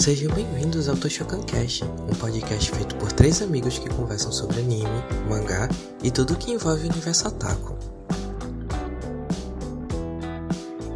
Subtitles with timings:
[0.00, 4.88] Sejam bem-vindos ao Toshokan Cast, um podcast feito por três amigos que conversam sobre anime,
[5.28, 5.68] mangá
[6.02, 7.76] e tudo que envolve o universo Otaku.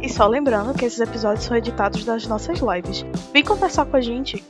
[0.01, 3.03] E só lembrando que esses episódios são editados das nossas lives.
[3.31, 4.43] Vem conversar com a gente.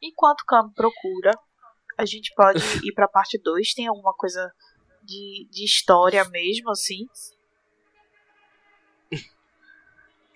[0.00, 1.32] Enquanto o Cam procura,
[1.98, 3.74] a gente pode ir pra parte 2.
[3.74, 4.52] Tem alguma coisa
[5.02, 7.08] de, de história mesmo, assim?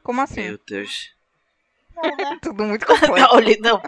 [0.02, 0.40] Como assim?
[0.40, 1.21] Meu Deus.
[2.40, 3.29] Tudo muito complexo.
[3.34, 3.80] Olha, não.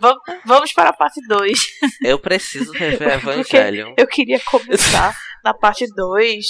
[0.00, 1.58] Vamos, vamos para a parte 2.
[2.02, 3.94] Eu preciso rever Porque Evangelion.
[3.96, 6.46] eu queria começar na parte 2.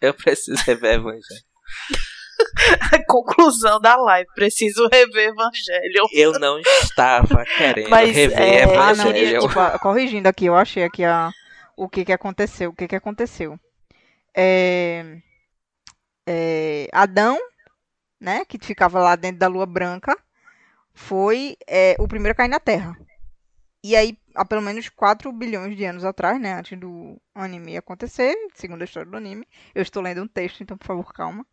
[0.00, 1.40] Eu preciso rever Evangelion.
[2.92, 4.28] A conclusão da live.
[4.34, 6.06] Preciso rever Evangelho.
[6.12, 9.40] Eu não estava querendo Mas, rever é, Ah, não, Evangelion.
[9.40, 11.30] desculpa, corrigindo aqui, eu achei aqui a,
[11.76, 12.70] o que que aconteceu.
[12.70, 13.58] O que que aconteceu?
[14.34, 15.18] É,
[16.26, 17.38] é, Adão,
[18.18, 20.16] né, que ficava lá dentro da lua branca,
[21.00, 22.94] foi é, o primeiro a cair na Terra.
[23.82, 28.36] E aí, há pelo menos 4 bilhões de anos atrás, né, antes do anime acontecer,
[28.54, 31.46] segundo a história do anime, eu estou lendo um texto, então por favor, calma.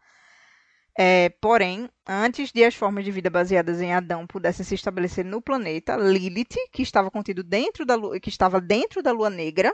[0.99, 5.41] É, porém, antes de as formas de vida baseadas em Adão pudessem se estabelecer no
[5.41, 9.73] planeta, Lilith, que estava contido dentro da lua, que estava dentro da Lua Negra,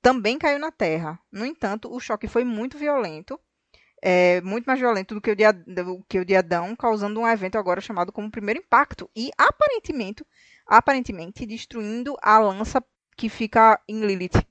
[0.00, 1.18] também caiu na Terra.
[1.30, 3.38] No entanto, o choque foi muito violento,
[4.02, 7.28] é, muito mais violento do que, o de, do que o de Adão, causando um
[7.28, 10.26] evento agora chamado como primeiro impacto e aparentemente,
[10.66, 12.84] aparentemente destruindo a lança
[13.16, 14.44] que fica em Lilith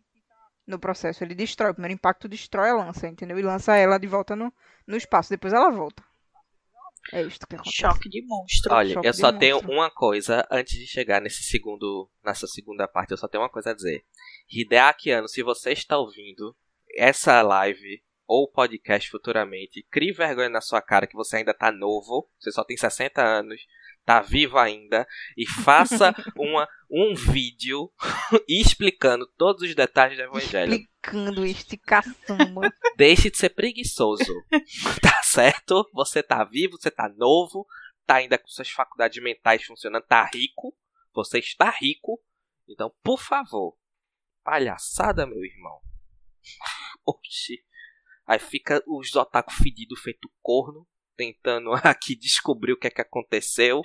[0.65, 1.21] no processo.
[1.21, 3.37] Ele destrói, o primeiro impacto destrói a lança, entendeu?
[3.37, 4.53] E lança ela de volta no,
[4.87, 5.29] no espaço.
[5.29, 6.01] Depois ela volta.
[7.11, 7.75] É isto que acontece.
[7.75, 8.73] Choque de monstro.
[8.73, 9.73] Olha, choque eu só tenho monstro.
[9.73, 13.11] uma coisa antes de chegar nesse segundo, nessa segunda parte.
[13.11, 14.05] Eu só tenho uma coisa a dizer.
[14.49, 16.55] Hideaki Anno, se você está ouvindo
[16.95, 18.01] essa live
[18.33, 22.31] ou podcast futuramente, crie vergonha na sua cara que você ainda tá novo.
[22.39, 23.59] Você só tem 60 anos,
[24.05, 27.91] tá vivo ainda e faça uma, um vídeo
[28.47, 30.75] explicando todos os detalhes do Evangelho.
[30.75, 32.73] Explicando este caçamba.
[32.95, 34.33] Deixe de ser preguiçoso.
[35.01, 35.85] tá certo?
[35.91, 37.67] Você tá vivo, você tá novo,
[38.05, 40.73] tá ainda com suas faculdades mentais funcionando, tá rico.
[41.13, 42.17] Você está rico.
[42.65, 43.77] Então, por favor,
[44.41, 45.81] palhaçada, meu irmão.
[47.05, 47.61] Oxi.
[48.25, 53.83] Aí fica os otaku fedido feito corno, tentando aqui descobrir o que é que aconteceu.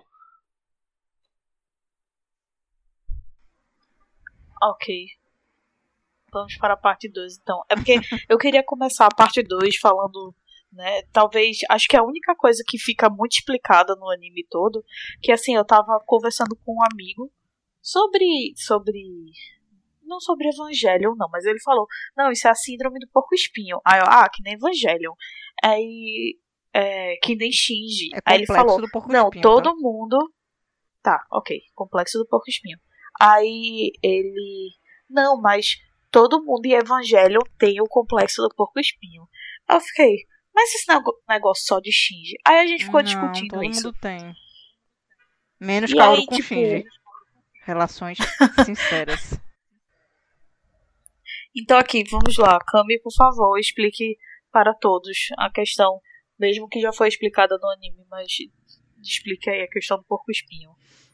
[4.63, 5.09] Ok.
[6.33, 7.63] Vamos para a parte 2, então.
[7.69, 7.95] É porque
[8.29, 10.35] eu queria começar a parte 2 falando,
[10.73, 11.03] né?
[11.13, 11.59] Talvez.
[11.71, 14.85] Acho que é a única coisa que fica muito explicada no anime todo.
[15.21, 17.33] Que assim, eu tava conversando com um amigo
[17.81, 18.53] sobre.
[18.57, 19.03] sobre.
[20.07, 21.87] Não sobre Evangelion, não, mas ele falou:
[22.17, 23.81] Não, isso é a síndrome do porco espinho.
[23.85, 25.13] Aí eu, ah, que nem Evangelion.
[25.63, 26.39] Aí.
[26.75, 28.11] É, que nem Shinji.
[28.15, 28.79] É Aí ele falou:
[29.09, 29.75] não, espinho, todo tá?
[29.77, 30.19] mundo.
[31.03, 31.59] Tá, ok.
[31.75, 32.79] Complexo do porco espinho.
[33.19, 34.73] Aí ele.
[35.09, 35.77] Não, mas
[36.11, 39.27] todo mundo em Evangelho tem o complexo do porco espinho.
[39.67, 40.17] Aí eu fiquei,
[40.55, 40.85] mas esse
[41.29, 42.35] negócio só de Shinji.
[42.47, 43.87] Aí a gente ficou Não, discutindo todo isso.
[43.87, 44.35] mundo tem.
[45.59, 46.85] Menos E Kaoru aí, com tipo- Shinji.
[47.63, 48.19] Relações
[48.67, 49.41] sinceras.
[51.57, 52.59] Então aqui, vamos lá.
[52.67, 54.17] Kami, por favor, explique
[54.53, 56.01] para todos a questão,
[56.39, 58.27] mesmo que já foi explicada no anime, mas
[59.03, 60.71] explique aí a questão do porco espinho.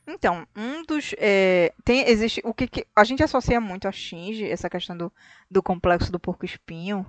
[0.07, 1.15] Então, um dos.
[1.17, 2.41] é, tem, existe.
[2.45, 5.13] O que, que- a gente associa muito a Shinji, essa questão do,
[5.49, 7.07] do complexo do porco espinho,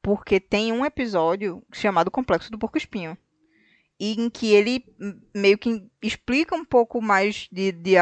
[0.00, 3.16] porque tem um episódio chamado Complexo do Porco Espinho.
[4.00, 4.84] Em que ele
[5.32, 7.94] meio que explica um pouco mais de, de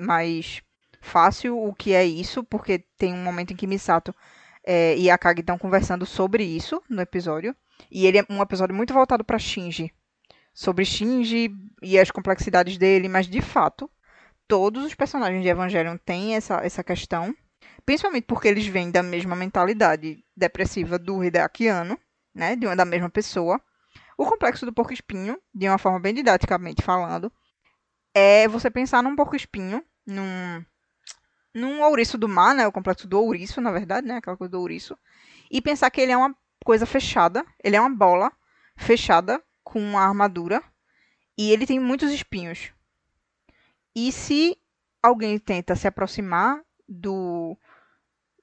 [0.00, 0.62] mais
[1.00, 4.14] fácil o que é isso, porque tem um momento em que Misato
[4.64, 7.54] é, e Akagi estão conversando sobre isso no episódio.
[7.90, 9.92] E ele é um episódio muito voltado para Shinji.
[10.52, 11.50] Sobre Shinji
[11.80, 13.90] e as complexidades dele, mas de fato,
[14.46, 17.34] todos os personagens de Evangelion têm essa, essa questão,
[17.86, 21.98] principalmente porque eles vêm da mesma mentalidade depressiva do Hideaki Anno,
[22.34, 23.60] né, de uma da mesma pessoa.
[24.16, 27.32] O complexo do porco espinho, de uma forma bem didaticamente falando,
[28.12, 30.64] é você pensar num porco espinho, num
[31.54, 34.60] num ouriço do mar, né, o complexo do ouriço, na verdade, né, aquela coisa do
[34.60, 34.96] ouriço,
[35.50, 36.34] e pensar que ele é uma
[36.64, 38.32] coisa fechada, ele é uma bola
[38.76, 40.62] fechada com uma armadura
[41.36, 42.72] e ele tem muitos espinhos.
[43.94, 44.56] E se
[45.02, 47.56] alguém tenta se aproximar do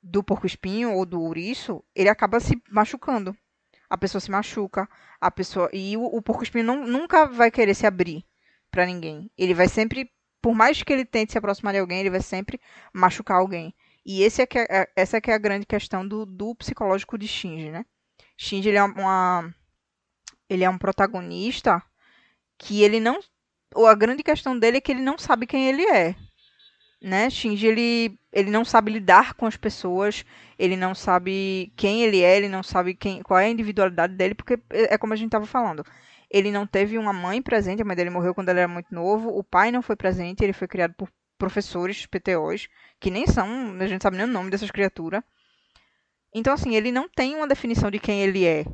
[0.02, 3.36] do porco-espinho ou do ouriço, ele acaba se machucando.
[3.90, 4.88] A pessoa se machuca,
[5.20, 8.24] a pessoa e o, o porco-espinho nunca vai querer se abrir
[8.70, 9.32] pra ninguém.
[9.36, 10.12] Ele vai sempre,
[10.46, 12.62] por mais que ele tente se aproximar de alguém, ele vai sempre
[12.94, 13.74] machucar alguém.
[14.06, 16.54] E esse é que é- é- essa é que é a grande questão do, do
[16.54, 17.84] psicológico de Shinji, né?
[18.38, 19.52] Shinji ele é uma
[20.48, 21.82] ele é um protagonista
[22.60, 23.20] que ele não
[23.88, 26.16] a grande questão dele é que ele não sabe quem ele é.
[27.02, 27.28] Né?
[27.28, 30.24] Shinji, ele, ele não sabe lidar com as pessoas,
[30.60, 34.36] ele não sabe quem ele é, ele não sabe quem, qual é a individualidade dele,
[34.36, 35.84] porque é, é como a gente estava falando.
[36.36, 39.30] Ele não teve uma mãe presente, a mãe dele morreu quando ele era muito novo,
[39.30, 42.68] o pai não foi presente, ele foi criado por professores, PTOs,
[43.00, 45.24] que nem são, a gente sabe nem o nome dessas criaturas.
[46.34, 48.66] Então, assim, ele não tem uma definição de quem ele é.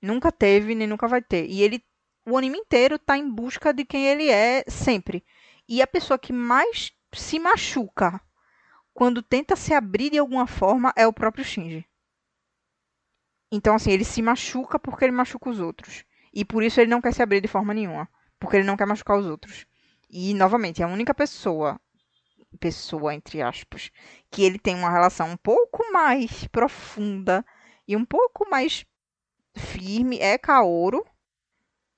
[0.00, 1.44] Nunca teve, nem nunca vai ter.
[1.50, 1.84] E ele,
[2.24, 5.24] o anime inteiro tá em busca de quem ele é sempre.
[5.68, 8.20] E a pessoa que mais se machuca
[8.94, 11.84] quando tenta se abrir de alguma forma é o próprio Shinji.
[13.50, 16.04] Então, assim, ele se machuca porque ele machuca os outros.
[16.32, 18.08] E por isso ele não quer se abrir de forma nenhuma.
[18.38, 19.66] Porque ele não quer machucar os outros.
[20.10, 21.78] E, novamente, a única pessoa
[22.58, 23.90] pessoa, entre aspas,
[24.30, 27.44] que ele tem uma relação um pouco mais profunda
[27.86, 28.86] e um pouco mais
[29.54, 31.04] firme é Kaoru,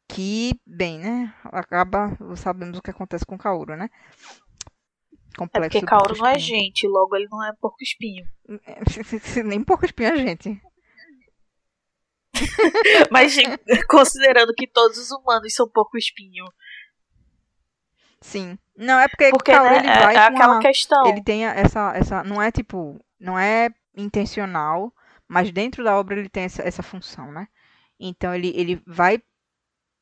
[0.08, 3.88] que, bem, né, acaba, sabemos o que acontece com Kaoru, né?
[5.36, 8.26] Complexo é porque Kaoru não é gente, logo ele não é porco espinho.
[9.44, 10.60] Nem porco espinho é gente.
[13.10, 13.36] Mas
[13.88, 16.44] considerando que todos os humanos são porco espinho.
[18.20, 18.58] Sim.
[18.76, 21.06] Não, é porque, porque né, ele vai é, é aquela uma, questão.
[21.06, 22.24] Ele tem essa, essa.
[22.24, 22.98] Não é tipo.
[23.18, 24.92] Não é intencional,
[25.28, 27.48] mas dentro da obra ele tem essa, essa função, né?
[27.98, 29.22] Então ele, ele vai.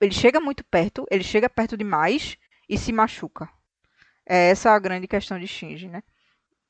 [0.01, 2.37] Ele chega muito perto, ele chega perto demais
[2.69, 3.49] e se machuca.
[4.25, 6.03] É essa a grande questão de Shinji, né?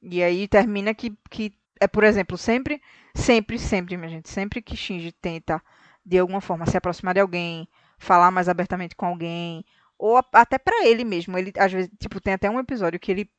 [0.01, 2.81] E aí termina que, que é, por exemplo, sempre,
[3.15, 5.63] sempre, sempre, minha gente, sempre que Shinji tenta
[6.05, 9.65] de alguma forma se aproximar de alguém, falar mais abertamente com alguém,
[9.99, 11.37] ou até para ele mesmo.
[11.37, 13.31] Ele, às vezes, tipo, tem até um episódio que ele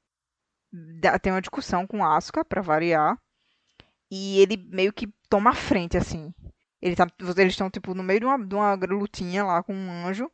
[0.71, 3.17] dá, tem uma discussão com Asuka, para variar.
[4.11, 6.33] E ele meio que toma a frente, assim.
[6.81, 7.07] Ele tá,
[7.37, 10.29] eles estão, tipo, no meio de uma, de uma lutinha lá com um anjo.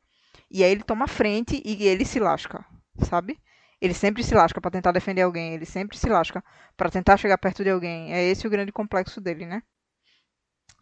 [0.50, 2.66] E aí ele toma a frente e ele se lasca,
[3.04, 3.40] sabe?
[3.82, 5.54] Ele sempre se lasca para tentar defender alguém.
[5.54, 6.44] Ele sempre se lasca
[6.76, 8.14] para tentar chegar perto de alguém.
[8.14, 9.62] É esse o grande complexo dele, né?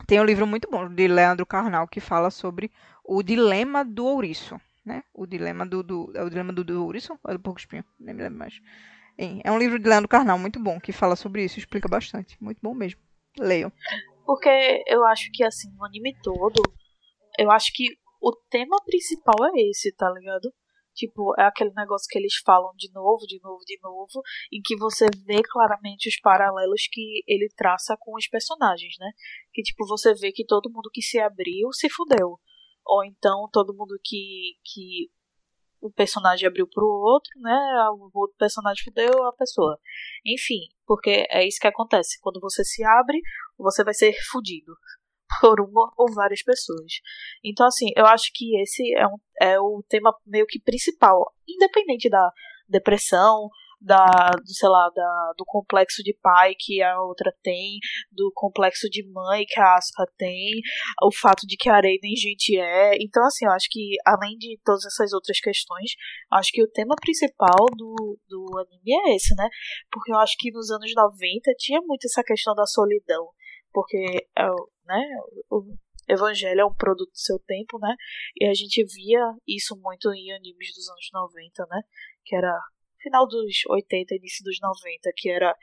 [0.07, 2.72] Tem um livro muito bom de Leandro Carnal que fala sobre
[3.04, 5.04] o dilema do ouriço né?
[5.13, 7.86] O dilema do, do é o dilema do, do Urison, ou é do Porco Espinho,
[8.00, 8.60] nem me lembro mais.
[9.18, 12.36] É um livro de Leandro Carnal muito bom, que fala sobre isso, explica bastante.
[12.42, 13.00] Muito bom mesmo.
[13.39, 13.72] Leiam.
[14.25, 16.62] Porque eu acho que, assim, o anime todo,
[17.38, 20.51] eu acho que o tema principal é esse, tá ligado?
[20.94, 24.75] Tipo, é aquele negócio que eles falam de novo, de novo, de novo, em que
[24.75, 29.12] você vê claramente os paralelos que ele traça com os personagens, né?
[29.54, 32.40] Que, tipo, você vê que todo mundo que se abriu se fudeu
[32.86, 35.10] ou então todo mundo que, que
[35.81, 37.89] o personagem abriu pro outro, né?
[37.92, 39.78] O outro personagem fudeu a pessoa.
[40.25, 42.19] Enfim, porque é isso que acontece.
[42.22, 43.19] Quando você se abre,
[43.57, 44.74] você vai ser fudido
[45.41, 46.94] por uma ou várias pessoas.
[47.44, 52.09] Então, assim, eu acho que esse é, um, é o tema meio que principal, independente
[52.09, 52.31] da
[52.68, 53.50] depressão,
[53.83, 57.80] da, do, sei lá, da, do complexo de pai que a outra tem,
[58.12, 60.62] do complexo de mãe que a Asuka tem,
[61.03, 62.95] o fato de que a nem gente é.
[63.01, 65.91] Então, assim, eu acho que além de todas essas outras questões,
[66.31, 69.50] acho que o tema principal do, do anime é esse, né?
[69.91, 73.27] Porque eu acho que nos anos 90 tinha muito essa questão da solidão.
[73.74, 74.47] Porque, é
[74.85, 75.01] né,
[75.50, 75.75] o
[76.07, 77.95] Evangelho é um produto do seu tempo, né?
[78.39, 81.81] E a gente via isso muito em animes dos anos 90, né?
[82.25, 82.59] Que era
[83.01, 85.55] final dos 80, início dos 90, que era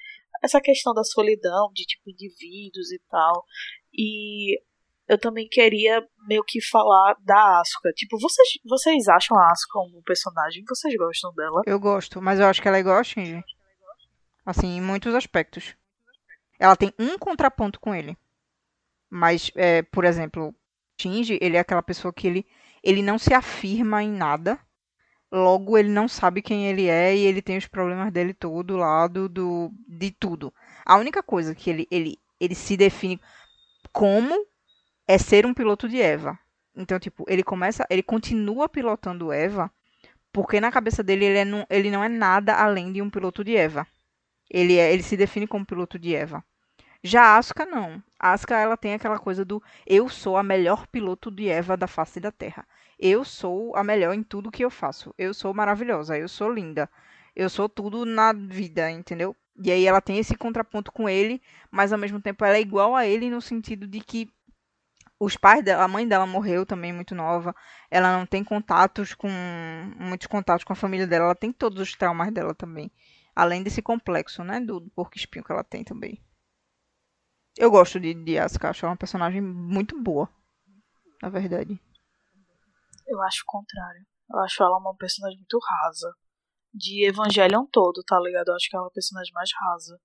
[0.42, 3.44] essa questão da solidão de tipo indivíduos e tal.
[3.92, 4.60] E
[5.08, 7.92] eu também queria meio que falar da Asuka.
[7.94, 10.64] Tipo, vocês, vocês acham a Asuka um personagem?
[10.68, 11.62] Vocês gostam dela?
[11.66, 12.98] Eu gosto, mas eu acho que ela é igual.
[14.46, 15.74] Assim, em muitos aspectos.
[16.58, 18.16] Ela tem um contraponto com ele.
[19.10, 20.54] Mas, é, por exemplo,
[21.00, 22.46] Shinji, ele é aquela pessoa que ele,
[22.82, 24.58] ele não se afirma em nada.
[25.32, 29.06] Logo, ele não sabe quem ele é e ele tem os problemas dele todo lá
[29.06, 30.52] do, de tudo.
[30.84, 33.20] A única coisa que ele, ele, ele se define
[33.92, 34.46] como
[35.06, 36.38] é ser um piloto de Eva.
[36.74, 39.70] Então, tipo, ele começa, ele continua pilotando Eva,
[40.32, 43.42] porque na cabeça dele ele, é não, ele não é nada além de um piloto
[43.42, 43.86] de Eva.
[44.48, 46.44] Ele, é, ele se define como piloto de Eva.
[47.02, 48.02] Já Asuka não.
[48.20, 51.86] A Asuka ela tem aquela coisa do eu sou a melhor piloto de Eva da
[51.88, 52.66] face da Terra
[53.00, 55.14] eu sou a melhor em tudo que eu faço.
[55.16, 56.88] Eu sou maravilhosa, eu sou linda.
[57.34, 59.34] Eu sou tudo na vida, entendeu?
[59.62, 62.94] E aí ela tem esse contraponto com ele, mas ao mesmo tempo ela é igual
[62.94, 64.30] a ele no sentido de que
[65.18, 67.54] os pais dela, a mãe dela morreu também muito nova.
[67.90, 69.30] Ela não tem contatos com
[69.98, 72.90] muitos contatos com a família dela, ela tem todos os traumas dela também,
[73.34, 76.20] além desse complexo, né, do porco espinho que ela tem também.
[77.60, 80.26] Eu gosto de, de Asuka, acho ela uma personagem muito boa,
[81.22, 81.78] na verdade.
[83.06, 84.00] Eu acho o contrário.
[84.32, 86.10] Eu acho ela uma personagem muito rasa.
[86.72, 88.48] De Evangelion todo, tá ligado?
[88.48, 90.00] Eu acho que ela é a personagem mais rasa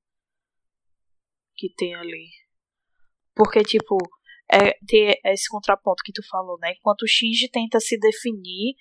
[1.56, 2.28] que tem ali.
[3.34, 3.96] Porque, tipo,
[4.52, 6.74] é ter esse contraponto que tu falou, né?
[6.74, 8.76] Enquanto o Shinji tenta se definir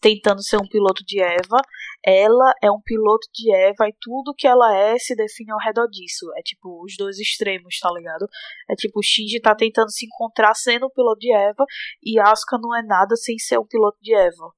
[0.00, 1.60] tentando ser um piloto de Eva,
[2.04, 5.86] ela é um piloto de Eva e tudo que ela é se define ao redor
[5.88, 6.26] disso.
[6.36, 8.26] É tipo os dois extremos, tá ligado?
[8.68, 11.64] É tipo o Shinji tá tentando se encontrar sendo um piloto de Eva
[12.02, 14.52] e Asuka não é nada sem ser um piloto de Eva.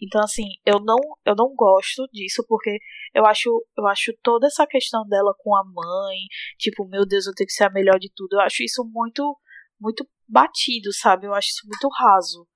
[0.00, 2.78] Então assim, eu não eu não gosto disso porque
[3.14, 6.18] eu acho eu acho toda essa questão dela com a mãe,
[6.56, 8.34] tipo, meu Deus, eu tenho que ser a melhor de tudo.
[8.34, 9.36] Eu acho isso muito
[9.80, 11.26] muito batido, sabe?
[11.26, 12.46] Eu acho isso muito raso.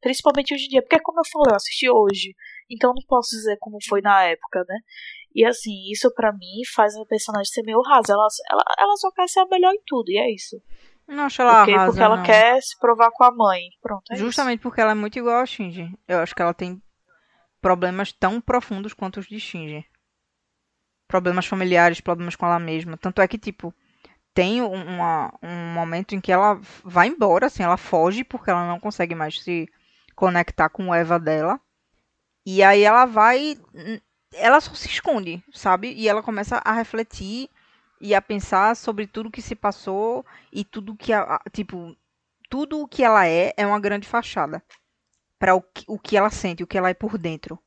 [0.00, 2.34] Principalmente hoje em dia, porque como eu falei, eu assisti hoje,
[2.70, 4.78] então não posso dizer como foi na época, né?
[5.34, 8.12] E assim, isso para mim faz a personagem ser meio rasa.
[8.12, 10.56] Ela, ela, ela só quer ser a melhor em tudo, e é isso.
[11.06, 12.22] Não acho ela porque, rasa, porque ela não.
[12.24, 13.62] quer se provar com a mãe.
[13.82, 14.62] Pronto, é Justamente isso.
[14.62, 15.92] porque ela é muito igual a Shinji.
[16.08, 16.80] Eu acho que ela tem
[17.60, 19.84] problemas tão profundos quanto os de Shinji.
[21.08, 22.96] Problemas familiares, problemas com ela mesma.
[22.96, 23.74] Tanto é que, tipo,
[24.32, 28.66] tem um- uma, um momento em que ela vai embora, assim, ela foge porque ela
[28.66, 29.68] não consegue mais se
[30.20, 31.60] conectar com o Eva dela.
[32.46, 33.58] E aí ela vai.
[34.34, 35.92] Ela só se esconde, sabe?
[35.94, 37.48] E ela começa a refletir
[38.00, 41.12] e a pensar sobre tudo que se passou e tudo que.
[41.12, 41.96] a- Tipo,
[42.50, 44.62] tudo o que ela é é uma grande fachada
[45.38, 47.58] para o, o que ela sente, o que ela é por dentro.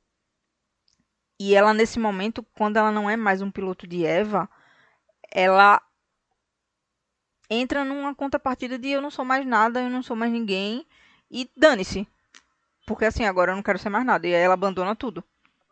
[1.39, 4.49] E ela, nesse momento, quando ela não é mais um piloto de Eva,
[5.31, 5.81] ela
[7.49, 10.85] entra numa contrapartida de eu não sou mais nada, eu não sou mais ninguém,
[11.31, 12.07] e dane-se.
[12.85, 14.27] Porque assim, agora eu não quero ser mais nada.
[14.27, 15.23] E aí ela abandona tudo.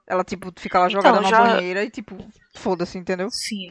[0.08, 2.18] Ela, tipo, fica lá Então, jogada na já- banheira e, tipo,
[2.58, 3.30] foda-se, entendeu?
[3.30, 3.68] Sim,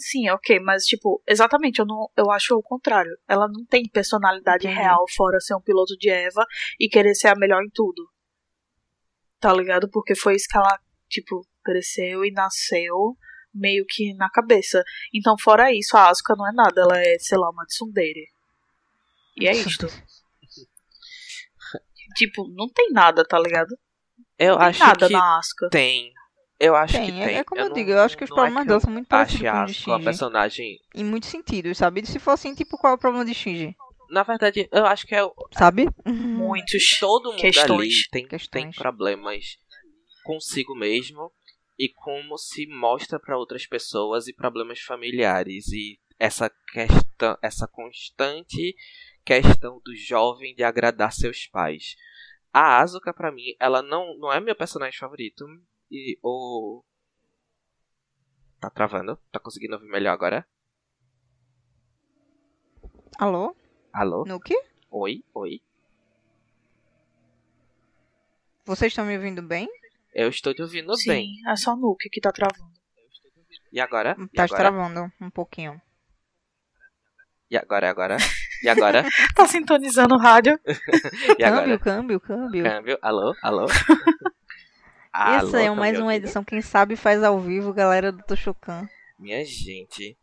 [0.00, 3.10] sim, ok, mas tipo, exatamente, eu não, eu acho o contrário.
[3.28, 4.80] Ela não tem personalidade Entendi.
[4.80, 6.44] real fora ser um piloto de Eva
[6.78, 8.02] e querer ser a melhor em tudo.
[9.38, 9.88] Tá ligado?
[9.90, 13.16] Porque foi isso que ela, tipo, cresceu e nasceu
[13.54, 14.82] meio que na cabeça.
[15.14, 18.26] Então, fora isso, a Asuka não é nada, ela é, sei lá, uma tsundere.
[19.36, 19.86] E é isto.
[22.14, 23.76] Tipo, não tem nada, tá ligado?
[24.38, 25.68] Eu Não tem acho nada que na Asuka.
[25.70, 26.12] tem.
[26.58, 27.36] Eu acho que Tem, é- tem.
[27.38, 28.92] é como eu não- digo, eu acho que os não problemas é dela eu são
[28.92, 30.04] muito parecidos com os de Shinji.
[30.04, 30.78] personagem.
[30.94, 32.04] Em muitos sentidos, sabe?
[32.06, 33.74] Se for assim, tipo, qual é o problema de Shinji?
[34.10, 35.88] Na verdade, eu acho que é o- Sabe?
[36.06, 36.98] Muitos.
[36.98, 37.68] todo mundo Questões.
[37.70, 38.76] ali tem, tem Questões.
[38.76, 39.56] problemas
[40.24, 41.32] consigo mesmo
[41.78, 48.74] e como se mostra para outras pessoas e problemas familiares e essa questão, essa constante
[49.24, 51.96] questão do jovem de agradar seus pais.
[52.52, 55.44] A Asuka pra mim, ela não não é meu personagem favorito
[55.90, 56.82] e o
[58.60, 59.16] Tá travando?
[59.32, 60.46] Tá conseguindo ouvir melhor agora?
[63.18, 63.54] Alô?
[63.92, 64.24] Alô?
[64.24, 64.54] Nuke?
[64.90, 65.24] Oi?
[65.34, 65.60] Oi?
[68.64, 69.68] Vocês estão me ouvindo bem?
[70.12, 71.28] Eu estou te ouvindo Sim, bem.
[71.48, 72.70] é só Nuke que tá travando.
[73.72, 74.16] E agora?
[74.32, 74.58] E Tá agora?
[74.62, 75.80] travando um pouquinho.
[77.50, 77.86] E agora?
[77.86, 78.16] E agora?
[78.62, 79.04] E agora?
[79.34, 80.58] Tá sintonizando o rádio.
[81.38, 81.78] E agora?
[81.78, 82.64] Câmbio, câmbio, câmbio.
[82.64, 82.98] Câmbio.
[83.02, 83.34] Alô?
[83.42, 83.66] Alô?
[85.12, 88.88] Essa é mais uma edição, quem sabe faz ao vivo, galera do Toshokan.
[89.18, 90.16] Minha gente,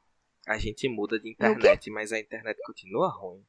[0.48, 3.44] a gente muda de internet, mas a internet continua ruim.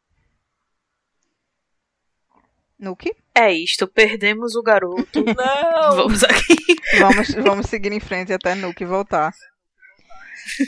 [2.78, 3.14] Nuke?
[3.34, 5.24] É isto, perdemos o garoto.
[5.24, 5.96] Não!
[5.96, 6.56] Vamos aqui.
[6.98, 9.32] Vamos, vamos seguir em frente até Nuke voltar.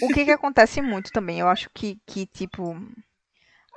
[0.02, 2.76] O que que acontece muito também, eu acho que, que tipo,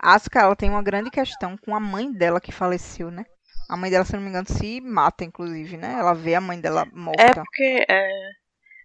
[0.03, 3.23] Asuka, ela tem uma grande questão com a mãe dela que faleceu, né?
[3.69, 5.95] A mãe dela, se não me engano, se mata, inclusive, né?
[5.97, 7.23] Ela vê a mãe dela morta.
[7.23, 8.29] É porque é,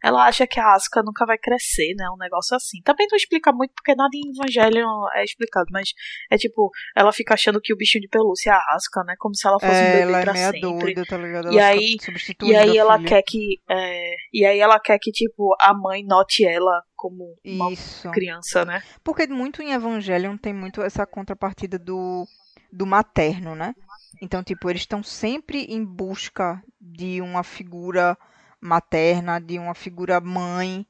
[0.03, 2.07] ela acha que a Asuka nunca vai crescer, né?
[2.11, 2.81] Um negócio assim.
[2.83, 5.91] Também não explica muito, porque nada em Evangelho é explicado, mas
[6.31, 9.15] é tipo, ela fica achando que o bichinho de pelúcia é a Asuka, né?
[9.19, 10.61] Como se ela fosse um É, bebê ela é pra meia sempre.
[10.61, 11.53] doida, tá ligado?
[11.53, 13.09] E Ela aí- fica substituindo E aí ela filha.
[13.09, 13.61] quer que.
[13.69, 18.11] é, e aí ela quer que, tipo, a mãe note ela como uma Isso.
[18.11, 18.83] criança, né?
[19.05, 22.25] Porque muito em Evangelion tem muito essa contrapartida do,
[22.73, 23.73] do materno, né?
[24.21, 28.17] Então, tipo, eles estão sempre em busca de uma figura
[28.61, 30.87] materna, de uma figura mãe.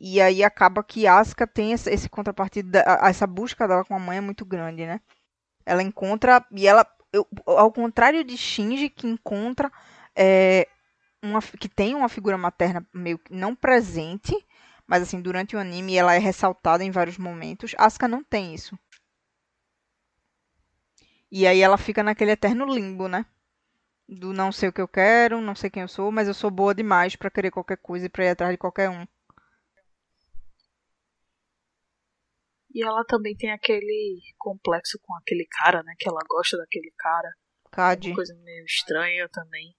[0.00, 4.18] E aí acaba que Asuka tem esse, esse contrapartida, essa busca dela com a mãe
[4.18, 5.00] é muito grande, né?
[5.66, 9.72] Ela encontra, e ela, eu- ao contrário de Shinji, que encontra,
[10.16, 10.68] é,
[11.22, 14.34] uma, que tem uma figura materna meio não presente,
[14.86, 17.74] mas assim, durante o anime ela é ressaltada em vários momentos.
[17.78, 18.78] Asuka não tem isso.
[21.30, 23.24] E aí ela fica naquele eterno limbo, né?
[24.08, 26.50] Do não sei o que eu quero, não sei quem eu sou, mas eu sou
[26.50, 29.06] boa demais pra querer qualquer coisa e pra ir atrás de qualquer um.
[32.72, 35.94] E ela também tem aquele complexo com aquele cara, né?
[35.98, 37.32] Que ela gosta daquele cara.
[37.72, 38.10] Cade.
[38.10, 39.74] Uma coisa meio estranha também.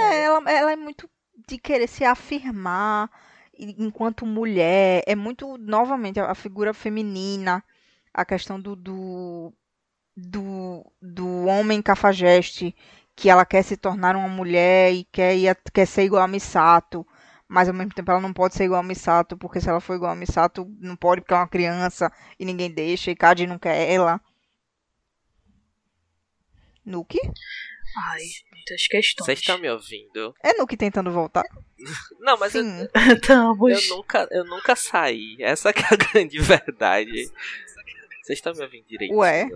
[0.00, 1.10] É, ela, ela é muito
[1.48, 3.10] de querer se afirmar
[3.58, 5.02] enquanto mulher.
[5.06, 7.62] É muito, novamente, a, a figura feminina,
[8.14, 9.52] a questão do, do,
[10.16, 12.74] do, do homem cafajeste,
[13.14, 17.06] que ela quer se tornar uma mulher e quer, ir quer ser igual a Misato.
[17.48, 19.94] Mas ao mesmo tempo ela não pode ser igual a Misato, porque se ela for
[19.94, 23.46] igual a Misato, não pode porque ela é uma criança e ninguém deixa, e Cade
[23.46, 24.20] não quer ela.
[26.84, 27.20] Nuke?
[27.96, 29.26] Ai, muitas questões.
[29.26, 30.34] Vocês estão me ouvindo?
[30.42, 31.44] É Nuke tentando voltar?
[32.20, 32.88] Não, mas eu, Sim.
[33.14, 33.70] Estamos.
[33.70, 35.36] eu nunca, eu nunca saí.
[35.38, 37.30] Essa que é a grande verdade.
[38.22, 39.18] Vocês estão me ouvindo direitinho?
[39.18, 39.48] Ué.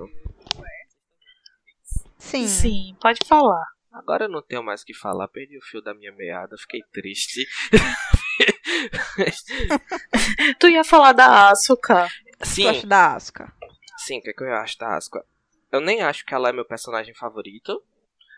[2.27, 2.49] Sim.
[2.49, 3.65] Sim, pode falar.
[3.93, 5.29] Agora eu não tenho mais o que falar.
[5.29, 6.57] Perdi o fio da minha meada.
[6.59, 7.47] Fiquei triste.
[10.59, 12.09] Tu ia falar da Asuka.
[12.43, 13.53] Sim, Tu acha da Asuka?
[13.99, 15.25] sim, o que, é que eu acho da Asuka?
[15.73, 17.83] Eu nem acho que ela é meu personagem favorito.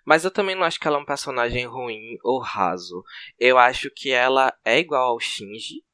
[0.04, 3.04] Mas eu também não acho que ela é um personagem ruim ou raso.
[3.38, 5.85] Eu acho que ela é igual ao Shinji.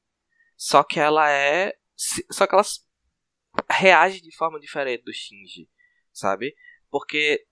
[0.56, 1.74] Só que ela é.
[2.30, 2.62] Só que ela
[3.70, 5.68] reage de forma diferente do Shinji.
[6.12, 6.54] Sabe?
[6.90, 7.44] Porque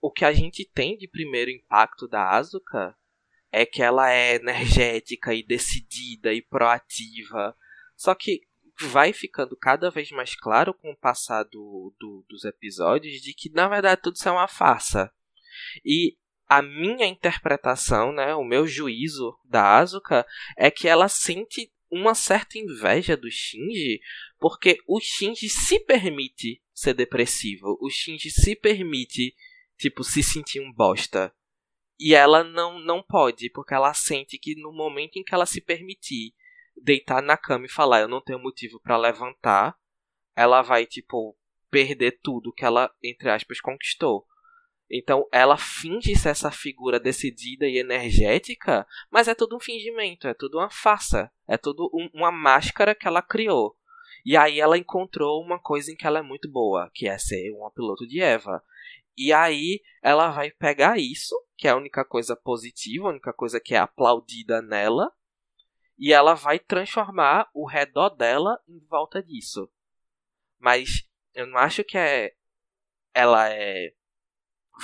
[0.00, 2.96] o que a gente tem de primeiro impacto da Asuka
[3.52, 7.56] é que ela é energética e decidida e proativa.
[7.96, 8.42] Só que
[8.80, 13.48] vai ficando cada vez mais claro com o passar do, do- dos episódios de que
[13.50, 15.10] na verdade tudo isso é uma farsa.
[15.84, 20.26] E a minha interpretação, né, o meu juízo da Asuka
[20.56, 24.00] é que ela sente uma certa inveja do Shinji,
[24.38, 29.34] porque o Shinji se permite ser depressivo, o Shinji se permite,
[29.78, 31.34] tipo, se sentir um bosta.
[31.98, 35.60] E ela não, não pode, porque ela sente que no momento em que ela se
[35.60, 36.34] permitir
[36.76, 39.76] deitar na cama e falar eu não tenho motivo pra levantar,
[40.34, 41.34] ela vai, tipo,
[41.70, 44.26] perder tudo que ela, entre aspas, conquistou.
[44.90, 50.34] Então ela finge ser essa figura decidida e energética, mas é tudo um fingimento, é
[50.34, 53.76] tudo uma farsa, é tudo um- uma máscara que ela criou.
[54.24, 57.50] E aí ela encontrou uma coisa em que ela é muito boa, que é ser
[57.52, 58.62] uma piloto de Eva.
[59.16, 63.60] E aí ela vai pegar isso, que é a única coisa positiva, a única coisa
[63.60, 65.10] que é aplaudida nela,
[65.98, 69.70] e ela vai transformar o redor dela em volta disso.
[70.58, 72.34] Mas eu não acho que é
[73.14, 73.94] ela é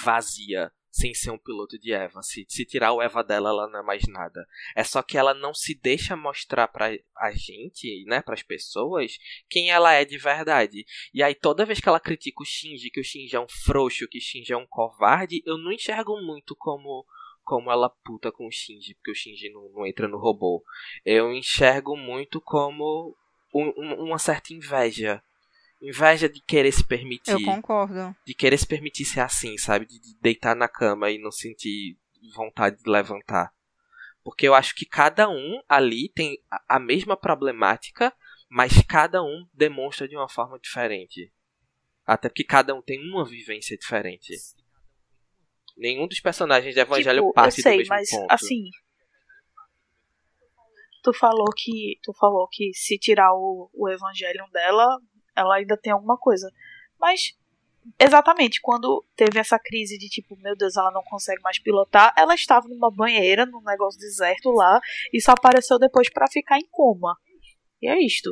[0.03, 2.23] vazia sem ser um piloto de Eva.
[2.23, 4.47] Se, se tirar o Eva dela, ela não é mais nada.
[4.77, 9.71] É só que ela não se deixa mostrar pra a gente, né, pras pessoas, quem
[9.71, 10.85] ela é de verdade.
[11.15, 14.07] E aí toda vez que ela critica o Shinji, que o Shinji é um frouxo,
[14.07, 17.07] que o Shinji é um covarde, eu não enxergo muito como
[17.45, 20.63] como ela puta com o Shinji, porque o Shinji não, não entra no robô.
[21.05, 23.17] Eu enxergo muito como
[23.53, 25.21] um- uma certa inveja.
[25.83, 28.15] Inveja de querer se permitir Eu concordo.
[28.25, 29.85] de querer se permitir ser assim, sabe?
[29.85, 31.99] De, de deitar na cama e não sentir
[32.35, 33.53] vontade de levantar.
[34.23, 38.15] Porque eu acho que cada um ali tem a- mesma problemática,
[38.49, 41.33] mas cada um demonstra de uma forma diferente.
[42.07, 44.33] Até porque cada um tem uma vivência diferente.
[45.77, 48.31] Nenhum dos personagens de Evangelho tipo, parte eu sei, do mesmo mas ponto.
[48.31, 48.65] assim.
[51.03, 51.99] Tu falou que.
[52.03, 54.87] Tu falou que se tirar o, o Evangelion dela,
[55.37, 56.51] ela ainda tem alguma coisa.
[57.01, 57.35] Mas.
[57.99, 62.33] Exatamente, quando teve essa crise de tipo, meu Deus, ela não consegue mais pilotar, ela
[62.33, 64.79] estava numa banheira, num negócio deserto lá,
[65.13, 67.17] e só apareceu depois pra ficar em coma.
[67.83, 68.31] E é isto.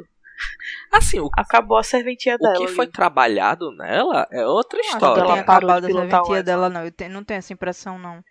[0.93, 2.59] Assim, o, Acabou a serventia o dela.
[2.65, 2.93] que foi ali.
[2.93, 5.21] trabalhado nela é outra Não história.
[5.23, 6.85] ela parou acabado de a pilotar o serventia dela, não.
[6.85, 8.23] Eu te- não tenho essa impressão, não.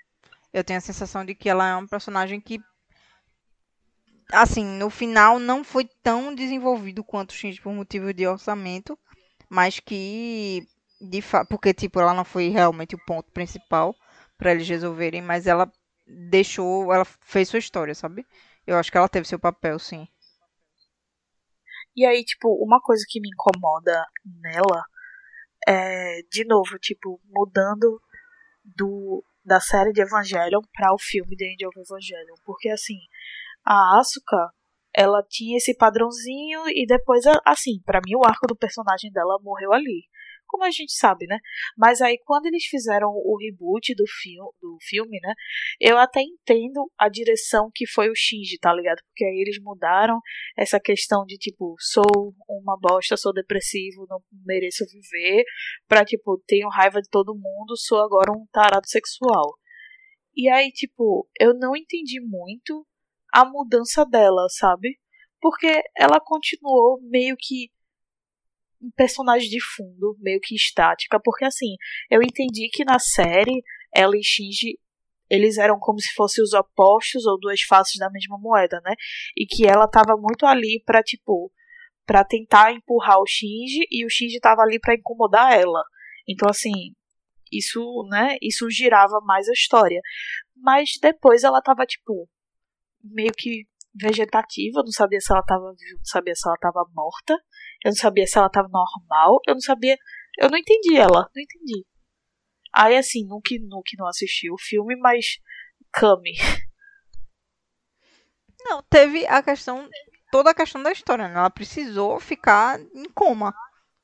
[0.53, 2.59] Eu tenho a sensação de que ela é um personagem que,
[4.31, 8.97] assim, no final não foi tão desenvolvido quanto o Shinji por motivo de orçamento,
[9.49, 10.67] mas que,
[11.01, 13.95] de porque, tipo, ela não foi realmente o ponto principal
[14.37, 15.71] pra eles resolverem, mas ela
[16.07, 18.25] deixou, ela fez sua história, sabe?
[18.65, 20.07] Eu acho que ela teve seu papel, sim.
[21.95, 24.05] E aí, tipo, uma coisa que me incomoda
[24.41, 24.83] nela
[25.67, 28.01] é, de novo, tipo, mudando
[28.63, 32.35] do da série de Evangelion para o filme The End of Evangelion.
[32.45, 32.99] Porque, assim,
[33.69, 34.49] a Asuka,
[34.95, 39.71] ela tinha esse padrãozinho e depois, assim, pra mim o arco do personagem dela morreu
[39.71, 40.05] ali.
[40.47, 41.37] Como a gente sabe, né?
[41.77, 45.35] Mas aí quando eles fizeram o reboot do, fil do filme, né?
[45.79, 48.97] Eu até entendo a direção que foi o Shinji, tá ligado?
[49.09, 50.19] Porque aí eles mudaram
[50.57, 55.43] essa questão de tipo, sou uma bosta, sou depressivo, não mereço viver,
[55.87, 59.55] pra tipo, tenho raiva de todo mundo, sou agora um tarado sexual.
[60.35, 62.87] E aí, tipo, eu não entendi muito
[63.33, 64.99] a mudança dela, sabe?
[65.41, 67.69] Porque ela continuou meio que
[68.81, 71.75] um personagem de fundo, meio que estática, porque assim,
[72.09, 73.63] eu entendi que na série
[73.93, 74.79] ela e Shinji
[75.29, 78.95] eles eram como se fossem os opostos ou duas faces da mesma moeda, né?
[79.37, 81.51] E que ela tava muito ali para tipo
[82.05, 85.83] para tentar empurrar o Shinji e o Shinji tava ali para incomodar ela.
[86.27, 86.71] Então assim,
[87.51, 90.01] isso, né, isso girava mais a história.
[90.55, 92.27] Mas depois ela tava tipo
[93.03, 96.85] meio que vegetativa, eu não sabia se ela tava viva, não sabia se ela tava
[96.93, 97.33] morta,
[97.83, 99.97] eu não sabia se ela tava normal, eu não sabia,
[100.39, 101.85] eu não entendi ela, não entendi.
[102.73, 105.39] Aí assim, nunca, nunca não assisti o filme, mas
[105.91, 106.33] Kami.
[108.61, 109.89] Não, teve a questão,
[110.31, 111.35] toda a questão da história, né?
[111.35, 113.53] Ela precisou ficar em coma,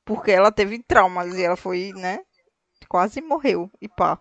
[0.04, 2.20] porque ela teve traumas e ela foi, né,
[2.88, 4.20] quase morreu e pá.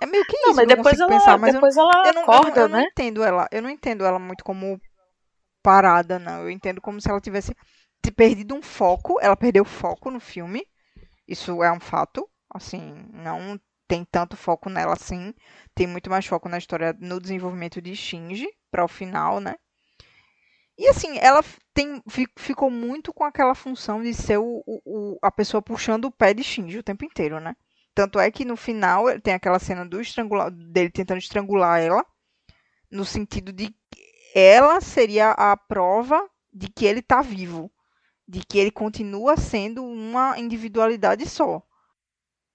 [0.00, 2.02] É meio que Não, isso, mas eu não depois ela, pensar, mas eu, depois ela
[2.02, 2.82] eu não, eu não- acorda, eu não né?
[2.82, 4.80] entendo ela, eu não entendo ela muito como
[5.62, 6.42] parada, não.
[6.42, 7.54] Eu entendo como se ela tivesse
[8.16, 10.66] perdido um foco, ela perdeu foco no filme.
[11.28, 15.34] Isso é um fato, assim, não tem tanto foco nela assim,
[15.74, 19.56] tem muito mais foco na história no desenvolvimento de Shinji para o final, né?
[20.78, 21.42] E assim, ela
[21.74, 26.04] tem, fi- ficou muito com aquela função de ser o, o- o- a pessoa puxando
[26.06, 27.54] o pé de Shinji o tempo inteiro, né?
[27.98, 32.06] Tanto é que no final tem aquela cena do estrangula, dele tentando estrangular ela,
[32.88, 37.68] no sentido de que ela seria a prova de que ele tá vivo,
[38.24, 41.60] de que ele continua sendo uma individualidade só.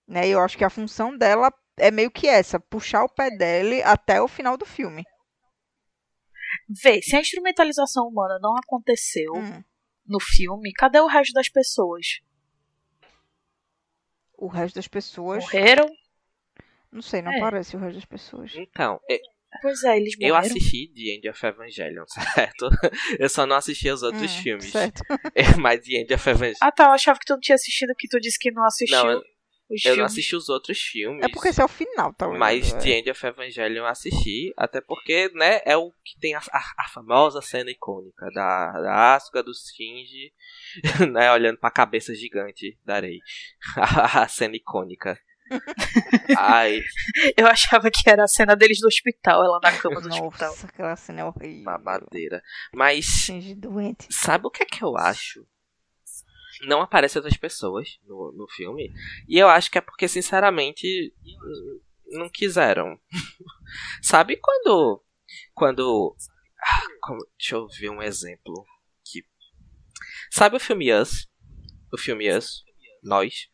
[0.07, 0.29] Né?
[0.29, 3.83] E eu acho que a função dela é meio que essa, puxar o pé dele
[3.83, 5.03] até o final do filme.
[6.81, 9.61] Vê, se a instrumentalização humana não aconteceu Hum.
[10.07, 12.21] no filme, cadê o resto das pessoas?
[14.43, 15.41] O resto das pessoas.
[15.45, 15.87] Morreram?
[16.91, 17.39] Não sei, não É.
[17.39, 18.51] parece o resto das pessoas.
[18.55, 19.21] Então, e-
[19.61, 20.39] Pois é, eles eu morreram.
[20.55, 22.03] assisti The End of Evangelion,
[22.57, 22.69] certo?
[23.17, 24.71] Eu só não assisti os outros Hum, filmes.
[24.71, 25.01] Certo.
[25.61, 26.57] Mas The End of Evangelion.
[26.61, 28.97] Ah tá, eu achava que tu não tinha assistido, que tu disse que não assistiu
[28.97, 29.23] Não, eu,
[29.73, 29.97] os eu filmes.
[29.99, 31.23] não assisti os outros filmes.
[31.23, 32.39] É porque esse é o final, tá ligado?
[32.39, 32.77] Mas É.
[32.77, 36.73] The End of Evangelion eu assisti, até porque, né, é o que tem a, a-
[36.79, 40.31] a famosa cena icônica da, da Asuka, do Shinji,
[41.11, 43.19] né, olhando pra cabeça gigante da Rei.
[43.75, 45.17] A, cena icônica.
[46.37, 46.81] Ai,
[47.37, 50.49] Eu achava que era a cena deles do hospital, ela na cama do hospital.
[50.49, 51.63] Nossa, aquela cena é horrível.
[51.63, 52.41] mamadeira.
[52.73, 54.07] Mas, doente.
[54.09, 55.45] sabe o que é que eu acho?
[56.65, 58.91] Não aparecem outras pessoas no, no filme.
[59.27, 61.13] E eu acho que é porque, sinceramente,
[62.07, 62.99] não quiseram.
[64.01, 65.03] sabe quando.
[65.53, 66.15] Quando.
[66.61, 68.65] ah, como- deixa eu ver um exemplo.
[69.03, 69.25] Que,
[70.31, 71.27] sabe o filme Us?
[71.91, 72.63] O filme Us?
[73.03, 73.49] Nós?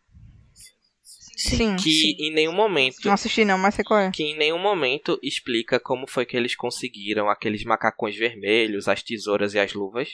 [1.39, 1.77] Sim.
[1.77, 2.15] Que sim.
[2.19, 2.97] em nenhum momento.
[3.05, 4.11] Não assisti não, mas sei qual é.
[4.11, 9.53] que em nenhum momento explica como foi que eles conseguiram aqueles macacões vermelhos, as tesouras
[9.53, 10.09] e as luvas.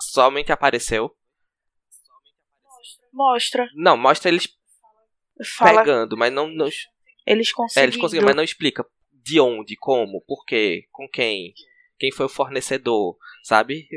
[0.00, 1.12] Somente apareceu.
[3.18, 4.48] Mostra, Não, mostra eles
[5.56, 6.46] fala, pegando, mas não.
[6.48, 6.68] não
[7.26, 7.84] eles é, conseguiram.
[7.88, 11.52] eles conseguiram, mas não explica de onde, como, por quê, com quem,
[11.98, 13.88] quem foi o fornecedor, sabe?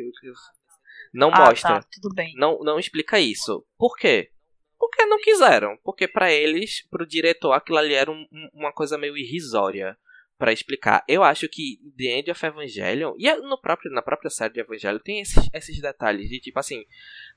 [1.14, 1.82] Não ah, mostra.
[1.82, 2.34] tá, tudo bem.
[2.36, 3.64] Não, não explica isso.
[3.78, 4.32] Por quê?
[4.80, 5.78] Porque não quiseram.
[5.84, 9.96] Porque pra eles, pro diretor, aquilo ali era um- uma coisa meio irrisória
[10.42, 11.04] pra explicar.
[11.08, 14.60] Eu acho que The End of Evangelion, e é no próprio, na própria série de
[14.60, 16.84] Evangelion, tem esses, esses detalhes de tipo assim,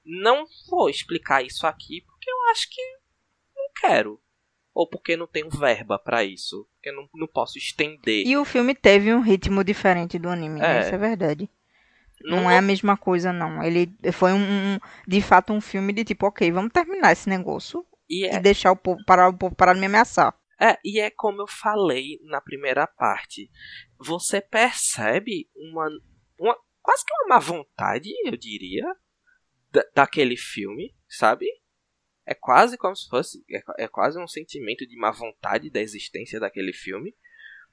[0.04, 2.80] não vou explicar isso aqui porque eu acho que
[3.54, 4.20] não quero.
[4.72, 6.66] Ou porque não tenho verba pra isso.
[6.74, 8.26] Porque não, não posso estender.
[8.26, 10.78] E o filme teve um ritmo diferente do anime, né?
[10.78, 10.80] É.
[10.80, 11.48] Isso é verdade.
[12.22, 13.62] Não, Não- é a mesma coisa, não.
[13.62, 17.84] Ele foi um, um- de fato um filme de tipo, ok, vamos terminar esse negócio
[18.08, 20.34] E é, e deixar o povo parar, o povo parar de me ameaçar.
[20.64, 23.50] É, e é como eu falei na primeira parte.
[23.98, 25.86] Você percebe uma,
[26.38, 28.84] uma quase que uma má vontade, eu diria,
[29.70, 31.46] da- daquele filme, sabe?
[32.24, 33.44] É quase como se fosse.
[33.50, 37.14] É, é quase um sentimento de má vontade da existência daquele filme.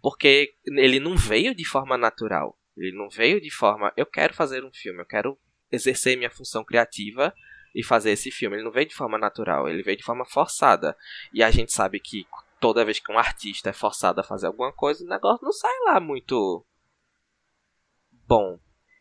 [0.01, 2.59] Porque ele não veio de forma natural.
[2.75, 3.93] Ele não veio de forma.
[3.95, 5.39] Eu quero fazer um filme, eu quero
[5.71, 7.33] exercer minha função criativa
[7.73, 8.57] e fazer esse filme.
[8.57, 10.97] Ele não veio de forma natural, ele veio de forma forçada.
[11.33, 12.25] E a gente sabe que
[12.61, 15.77] toda vez que um artista é forçado a fazer alguma coisa, o negócio não sai
[15.85, 16.63] lá muito
[18.27, 18.59] bom.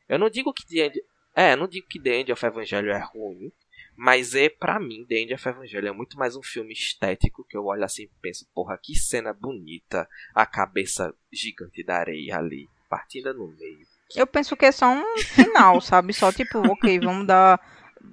[0.08, 1.04] Eu não digo que The End...
[1.36, 3.52] É, não digo que The End of Evangelho é ruim,
[3.94, 7.56] mas é para mim The End of Evangelho é muito mais um filme estético que
[7.56, 12.66] eu olho assim e penso, porra, que cena bonita, a cabeça gigante da areia ali,
[12.88, 13.86] partida no meio.
[14.16, 16.14] Eu penso que é só um final, sabe?
[16.14, 17.60] Só tipo, ok, vamos dar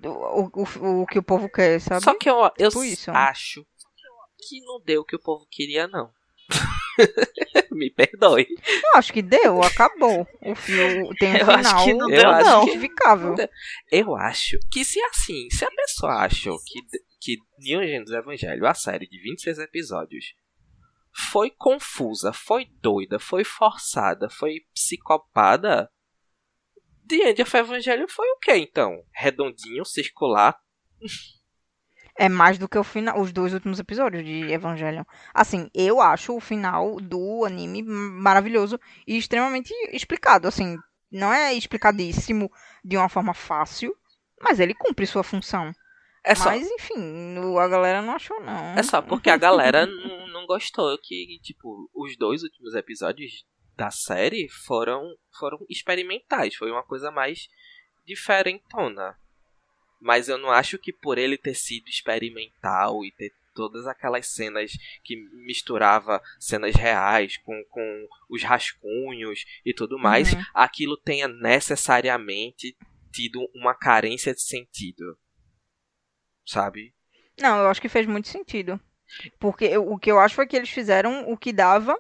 [0.04, 2.04] o, o, o que o povo quer, sabe?
[2.04, 3.66] Só que eu, eu Tipo acho
[4.38, 6.12] que não deu o que o povo queria não.
[7.72, 8.48] Me perdoe.
[8.50, 10.28] Eu acho que deu, acabou.
[10.42, 12.62] O filme tem um Eu final acho que não deu, não.
[12.64, 13.36] justificável.
[13.92, 16.82] Eu acho que se assim, se a pessoa achou que,
[17.20, 20.34] que Neon Genesis Evangelho, a série de 26 episódios,
[21.32, 25.92] foi confusa, foi doida, foi forçada, foi psicopada,
[27.08, 29.04] The End of Evangelho foi o quê então?
[29.14, 30.60] Redondinho, circular,
[32.18, 35.04] É mais do que o final, os dois últimos episódios de Evangelion.
[35.34, 40.48] Assim, eu acho o final do anime maravilhoso e extremamente explicado.
[40.48, 40.78] Assim,
[41.12, 42.52] não é explicadíssimo
[42.84, 43.96] de uma forma fácil,
[44.42, 45.72] mas ele cumpre sua função.
[46.24, 48.78] É só, Mas, enfim, a galera não achou, não.
[48.78, 53.46] é só porque a galera não, não gostou que, tipo, os dois últimos episódios
[53.78, 55.04] da série foram,
[55.40, 56.56] foram experimentais.
[56.56, 57.48] Foi uma coisa mais
[58.06, 59.16] diferentona.
[60.00, 64.72] Mas eu não acho que por ele ter sido experimental e ter todas aquelas cenas
[65.04, 70.44] que misturava cenas reais com, com os rascunhos e tudo mais, Uhum.
[70.54, 72.78] aquilo tenha necessariamente
[73.12, 75.18] tido uma carência de sentido.
[76.46, 76.94] Sabe?
[77.40, 78.80] Não, eu acho que fez muito sentido.
[79.40, 81.98] Porque eu- o que eu acho foi que eles fizeram o que dava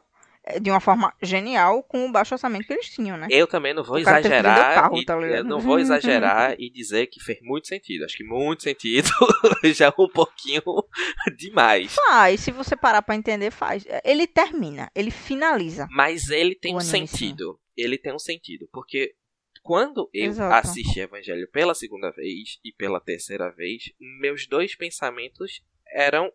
[0.61, 3.27] de uma forma genial com o baixo orçamento que eles tinham, né?
[3.29, 4.75] Eu também não vou exagerar.
[4.75, 8.05] carro, e- tá não vou exagerar e dizer que fez muito sentido.
[8.05, 9.09] Acho que muito sentido
[9.73, 10.61] já é um pouquinho
[11.37, 11.93] demais.
[11.93, 13.85] Faz, se você parar pra entender, faz.
[14.03, 15.87] Ele termina, ele finaliza.
[15.91, 17.59] Mas ele tem um sentido.
[17.75, 18.67] Ele tem um sentido.
[18.71, 19.13] Porque
[19.61, 20.67] quando eu Exato.
[20.67, 25.61] assisti Evangelho pela segunda vez e pela terceira vez, meus dois pensamentos
[25.93, 26.31] eram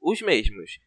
[0.00, 0.78] os mesmos.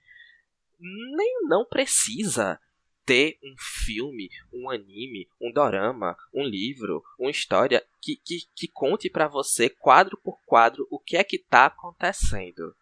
[0.81, 2.59] Nem não precisa
[3.05, 9.09] ter um filme, um anime, um dorama, um livro, uma história que, que, que conte
[9.09, 12.75] pra você quadro por quadro o que é que tá acontecendo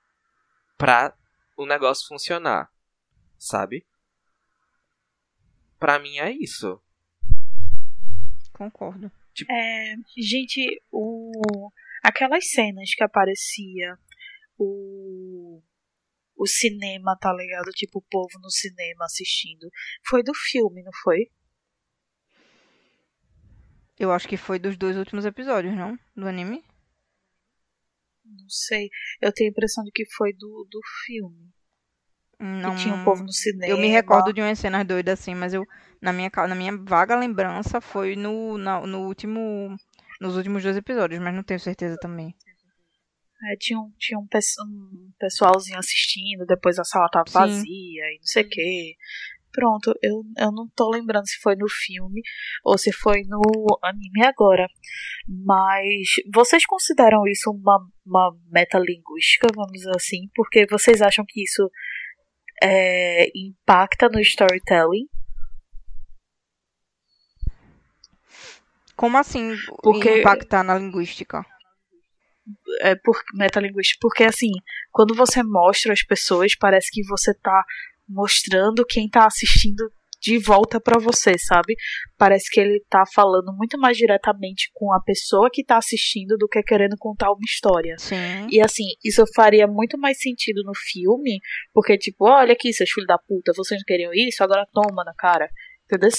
[0.78, 1.14] pra
[1.58, 2.72] o negócio funcionar,
[3.38, 3.86] sabe?
[5.78, 6.82] Pra mim é isso.
[8.54, 9.12] Concordo.
[9.50, 11.72] É, gente, o,
[12.04, 13.98] aquelas cenas que aparecia
[14.58, 15.29] o,
[16.39, 17.69] o cinema, tá ligado?
[17.71, 19.69] Tipo, o povo no cinema assistindo.
[20.08, 21.30] Foi do filme, não foi?
[23.99, 25.99] Eu acho que foi dos dois últimos episódios, não?
[26.15, 26.63] Do anime?
[28.23, 28.89] Não sei.
[29.21, 31.52] Eu tenho a impressão de que foi do, do filme.
[32.39, 32.73] Não.
[32.73, 33.69] Que tinha um povo no cinema.
[33.69, 35.65] Eu me recordo de umas cenas doidas assim, mas eu
[36.02, 39.75] na minha na minha vaga lembrança foi no na- no último
[40.21, 42.34] nos últimos dois episódios, mas não tenho certeza também.
[43.41, 47.34] É, tinha um, tinha um, um pessoalzinho assistindo, depois a sala tava Sim.
[47.34, 48.95] vazia e não sei o quê.
[49.52, 52.21] Pronto, eu, eu não tô lembrando se foi no filme
[52.63, 53.41] ou se foi no
[53.82, 54.67] anime agora.
[55.28, 60.30] Mas vocês consideram isso uma, uma metalinguística, vamos dizer assim?
[60.36, 61.69] Porque vocês acham que isso
[62.62, 65.08] é, impacta no storytelling?
[68.95, 71.43] Como assim Porque- impactar na linguística?
[72.82, 74.52] É por metalinguística, porque assim,
[74.92, 77.64] quando você mostra as pessoas, parece que você tá
[78.08, 81.76] mostrando quem tá assistindo de volta pra você, sabe?
[82.18, 86.48] Parece que ele tá falando muito mais diretamente com a pessoa que tá assistindo do
[86.48, 87.96] que querendo contar uma história.
[87.98, 88.48] Sim.
[88.50, 91.40] E assim, isso faria muito mais sentido no filme,
[91.74, 95.14] porque tipo, olha aqui, seus filhos da puta, vocês não queriam isso, agora toma na
[95.14, 95.50] cara,
[95.86, 96.10] entendeu?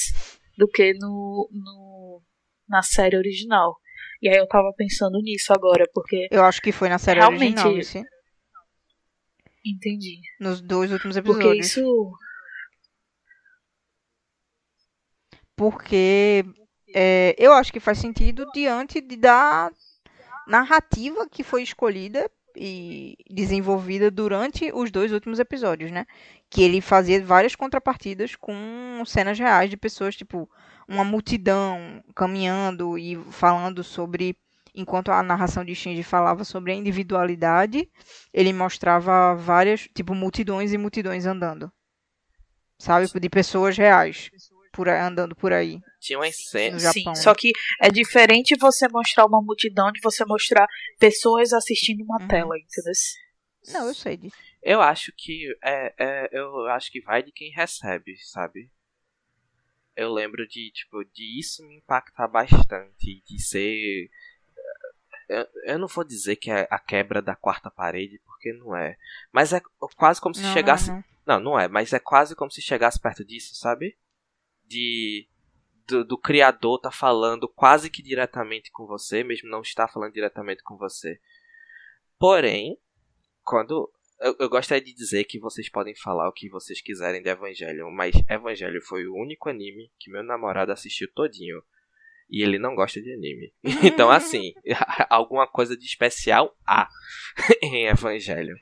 [0.56, 2.22] Do que no, no
[2.68, 3.76] na série original.
[4.22, 7.58] E aí eu tava pensando nisso agora, porque Eu acho que foi na série Realmente-
[7.66, 8.02] original, esse,
[9.64, 10.20] entendi.
[10.38, 11.66] nos dois últimos Porque episódios.
[11.66, 12.12] isso
[15.56, 16.44] Porque
[16.94, 19.70] é, eu acho que faz sentido diante de, da
[20.46, 26.06] narrativa que foi escolhida e desenvolvida durante os dois últimos episódios, né?
[26.48, 30.50] Que ele fazia várias contrapartidas com cenas reais de pessoas, tipo,
[30.88, 34.36] uma multidão caminhando e falando sobre.
[34.72, 37.90] Enquanto a narração de Shinji falava sobre a individualidade,
[38.32, 41.72] ele mostrava várias, tipo, multidões e multidões andando.
[42.78, 43.06] Sabe?
[43.20, 44.30] De pessoas reais
[44.72, 45.80] por aí- andando por aí.
[45.98, 46.82] Tinha umas cenas.
[46.82, 47.14] Sim, Japão.
[47.14, 50.66] só que é diferente você mostrar uma multidão de você mostrar
[50.98, 52.28] pessoas assistindo uma Uhum.
[52.28, 52.92] tela, entendeu?
[53.72, 54.36] Não, eu sei disso.
[54.62, 58.70] Eu acho que é, é, eu acho que vai de quem recebe, sabe?
[59.96, 64.08] Eu lembro de tipo de isso me impactar bastante, de ser
[65.28, 68.96] eu, eu não vou dizer que é a quebra da quarta parede, porque não é.
[69.32, 69.60] Mas é
[69.96, 70.88] quase como se Não, chegasse.
[70.88, 71.04] não, não.
[71.26, 73.96] Não, não é, mas é quase como se chegasse perto disso, sabe?
[74.70, 75.28] De.
[75.88, 80.62] Do, do criador tá falando quase que diretamente com você, mesmo não estar falando diretamente
[80.62, 81.20] com você.
[82.16, 82.78] Porém,
[83.42, 87.30] quando eu, eu gostaria de dizer que vocês podem falar o que vocês quiserem de
[87.30, 91.62] Evangelion, mas Evangelion foi o único anime que meu namorado assistiu todinho.
[92.30, 93.52] E ele não gosta de anime.
[93.82, 94.52] Então, assim,
[95.10, 96.88] alguma coisa de especial há
[97.62, 98.54] em Evangelho.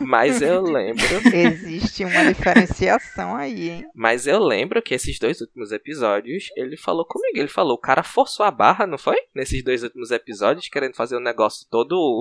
[0.00, 1.04] Mas eu lembro.
[1.32, 3.86] Existe uma diferenciação aí, hein?
[3.94, 7.38] Mas eu lembro que esses dois últimos episódios, ele falou comigo.
[7.38, 9.16] Ele falou, o cara forçou a barra, não foi?
[9.34, 12.20] Nesses dois últimos episódios, querendo fazer um negócio todo,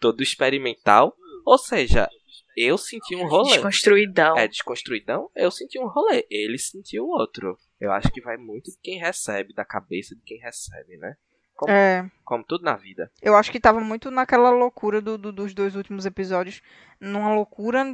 [0.00, 1.14] todo experimental.
[1.44, 2.08] Ou seja,
[2.56, 3.50] eu senti um rolê.
[3.50, 4.38] Desconstruidão.
[4.38, 6.26] É, desconstruidão, eu senti um rolê.
[6.30, 7.58] Ele sentiu outro.
[7.80, 11.16] Eu acho que vai muito de quem recebe, da cabeça de quem recebe, né?
[11.54, 13.10] Como, É, como tudo na vida.
[13.22, 16.60] eu acho que tava muito naquela loucura do- do- dos dois últimos episódios.
[17.00, 17.84] Numa loucura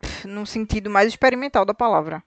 [0.00, 2.22] pff, no sentido mais experimental da palavra.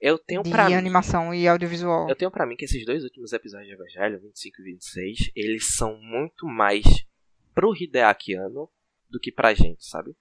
[0.00, 0.74] Eu tenho de pra mim.
[0.74, 2.08] animação e audiovisual.
[2.08, 5.74] Eu tenho pra mim que esses dois últimos episódios de Evangelho, 25 e 26, eles
[5.76, 6.84] são muito mais
[7.54, 8.68] pro Hideakiano
[9.08, 10.14] do que pra gente, sabe?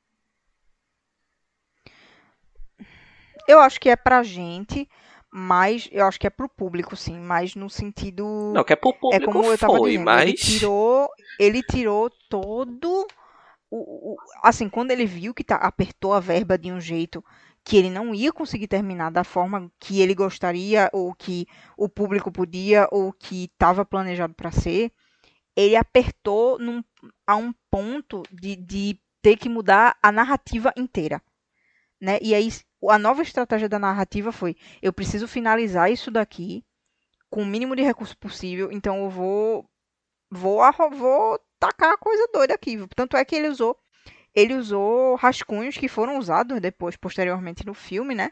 [3.47, 4.87] Eu acho que é pra gente,
[5.33, 7.19] mas eu acho que é pro público, sim.
[7.19, 8.51] Mas no sentido.
[8.53, 10.05] Não, que é pro é público como eu tava foi, dizendo.
[10.05, 10.23] mas.
[10.29, 11.09] Ele tirou.
[11.39, 13.07] Ele tirou todo.
[13.69, 17.23] O, o- assim, quando ele viu que tá, apertou a verba de um jeito
[17.65, 22.31] que ele não ia conseguir terminar da forma que ele gostaria, ou que o público
[22.31, 24.91] podia, ou que estava planejado para ser,
[25.55, 26.83] ele apertou num-
[27.25, 31.21] a um ponto de, de ter que mudar a narrativa inteira.
[32.03, 32.19] Né?
[32.21, 32.51] E aí
[32.89, 36.61] a nova estratégia da narrativa foi: eu preciso finalizar isso daqui
[37.29, 39.65] com o mínimo de recurso possível, então eu vou
[40.29, 40.59] vou
[40.91, 42.77] vou tacar a coisa doida aqui.
[42.93, 43.77] Tanto é que ele usou
[44.35, 48.31] ele usou rascunhos que foram usados depois posteriormente no filme, né?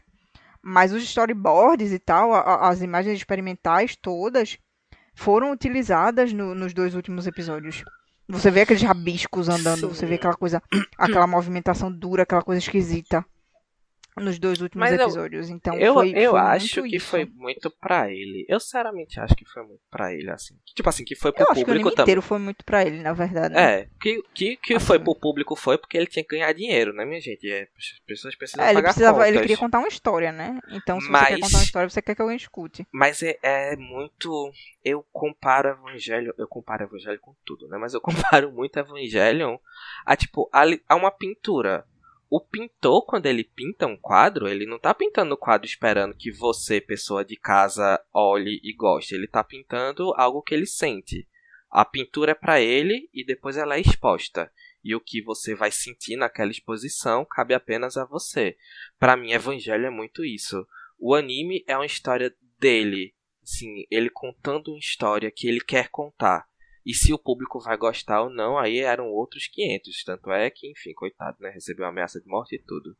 [0.62, 4.58] Mas os storyboards e tal, a- as imagens experimentais todas
[5.16, 7.86] foram utilizadas no- nos dois últimos episódios.
[8.28, 10.20] Você vê aqueles rabiscos andando, você vê Sim.
[10.20, 10.62] aquela coisa,
[10.98, 13.26] aquela movimentação dura, aquela coisa esquisita
[14.18, 15.50] nos dois últimos Mas eu- episódios.
[15.50, 17.08] Então eu foi, eu foi acho que isso.
[17.08, 18.46] foi muito pra ele.
[18.50, 20.56] Eu sinceramente acho que foi muito pra ele, assim.
[20.76, 22.04] Tipo assim, que foi pro Eu acho que o público anime também.
[22.04, 23.54] inteiro foi muito pra ele, na verdade.
[23.54, 23.74] né?
[23.82, 24.86] É, que, que, que Assim.
[24.86, 27.50] foi pro público foi porque ele tinha que ganhar dinheiro, né, minha gente?
[27.50, 30.60] É, as pessoas precisam É, ele precisava, ele queria contar uma história, né?
[30.72, 32.86] Então, se você Mas- quer contar uma história, você quer que alguém escute.
[32.92, 34.52] Mas é, é muito.
[34.84, 36.34] Eu comparo Evangelho.
[36.38, 37.78] Eu comparo Evangelho com tudo, né?
[37.78, 38.02] Mas eu
[38.42, 39.60] comparo muito Evangelho
[40.06, 41.86] a, tipo, a, a uma pintura.
[42.34, 46.32] O pintor, quando ele pinta um quadro, ele não tá pintando o quadro esperando que
[46.32, 49.14] você, pessoa de casa, olhe e goste.
[49.14, 51.28] Ele tá pintando algo que ele sente.
[51.70, 54.50] A pintura é pra ele e depois ela é exposta.
[54.82, 58.56] E o que você vai sentir naquela exposição cabe apenas a você.
[58.98, 60.66] Pra mim, Evangelho é muito isso.
[60.98, 63.14] O anime é uma história dele,
[63.44, 66.48] assim, ele contando uma história que ele quer contar.
[66.86, 70.04] E se o público vai gostar ou não, aí eram outros 500.
[70.04, 71.50] Tanto é que, enfim, coitado, né?
[71.50, 72.96] Recebeu ameaça de morte e tudo.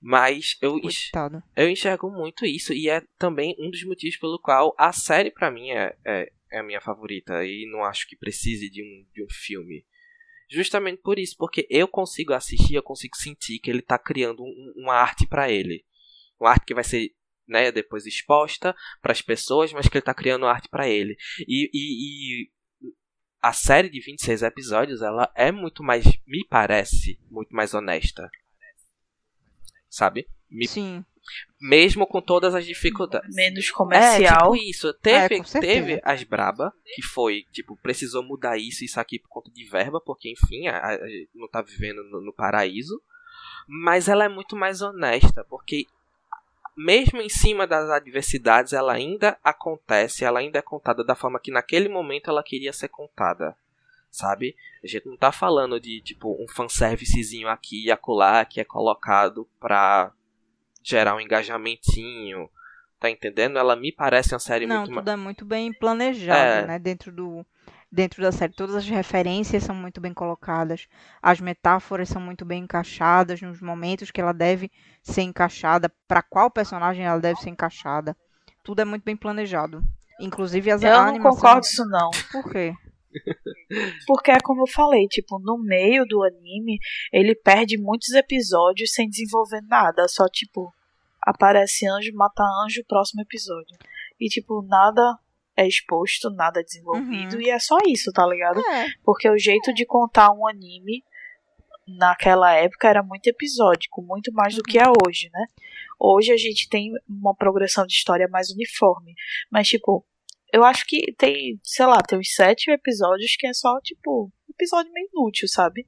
[0.00, 1.42] Mas eu, Coitado.
[1.54, 5.50] eu enxergo muito isso e é também um dos motivos pelo qual a série pra
[5.50, 9.22] mim é, é, é a minha favorita e não acho que precise de um, de
[9.22, 9.84] um filme.
[10.48, 14.72] Justamente por isso, porque eu consigo assistir, eu consigo sentir que ele tá criando um-
[14.76, 15.84] uma arte pra ele.
[16.40, 17.14] Uma arte que vai ser
[17.46, 21.16] né, depois exposta para as pessoas, mas que ele tá criando arte pra ele.
[21.46, 22.50] E, e, e
[23.42, 28.30] a série de 26 episódios, ela é muito mais, me parece, muito mais honesta.
[29.88, 30.28] Sabe?
[30.48, 31.04] Me Sim.
[31.60, 33.34] mesmo com todas as dificuldades.
[33.34, 34.52] Menos É, comercial.
[34.52, 34.92] tipo isso.
[34.94, 39.28] Teve, É, teve as braba, que foi, tipo, precisou mudar isso e isso aqui por
[39.28, 40.98] conta de verba, porque, enfim, a, a-
[41.34, 43.00] não tá vivendo no, no paraíso.
[43.66, 45.86] Mas ela é muito mais honesta, porque
[46.84, 51.50] mesmo em cima das adversidades, ela ainda acontece, ela ainda é contada da forma que
[51.50, 53.56] naquele momento ela queria ser contada.
[54.10, 54.56] Sabe?
[54.82, 59.46] A gente não tá falando de, tipo, um fanservicezinho aqui e acolá que é colocado
[59.60, 60.10] pra
[60.82, 62.50] gerar um engajamentinho.
[62.98, 63.58] Tá entendendo?
[63.58, 65.06] Ela me parece uma série Não, muito tudo mais.
[65.08, 66.66] é muito bem planejado, É.
[66.66, 66.78] né?
[66.78, 67.46] Dentro do
[67.90, 70.86] dentro da série, todas as referências são muito bem colocadas,
[71.20, 74.70] as metáforas são muito bem encaixadas nos momentos que ela deve
[75.02, 78.16] ser encaixada, para qual personagem ela deve ser encaixada.
[78.62, 79.82] Tudo é muito bem planejado.
[80.20, 82.10] Inclusive as Eu a não concordo isso não.
[82.30, 82.74] Por quê?
[84.06, 86.78] Porque é como eu falei, tipo, no meio do anime,
[87.12, 90.06] ele perde muitos episódios sem desenvolver nada.
[90.06, 90.72] Só, tipo,
[91.22, 93.76] aparece anjo, mata anjo, próximo episódio.
[94.20, 95.18] E, tipo, nada
[95.60, 97.36] é exposto, nada é desenvolvido.
[97.36, 97.42] Uhum.
[97.42, 98.60] E é só isso, tá ligado?
[98.60, 101.04] É, Porque o jeito de contar um anime
[101.86, 105.44] naquela época era muito episódico, muito mais do que é hoje, né?
[105.98, 109.14] Hoje a gente tem uma progressão de história mais uniforme.
[109.50, 110.04] Mas, tipo,
[110.50, 114.90] eu acho que tem, sei lá, tem uns sete episódios que é só, tipo, episódio
[114.92, 115.86] meio inútil, sabe?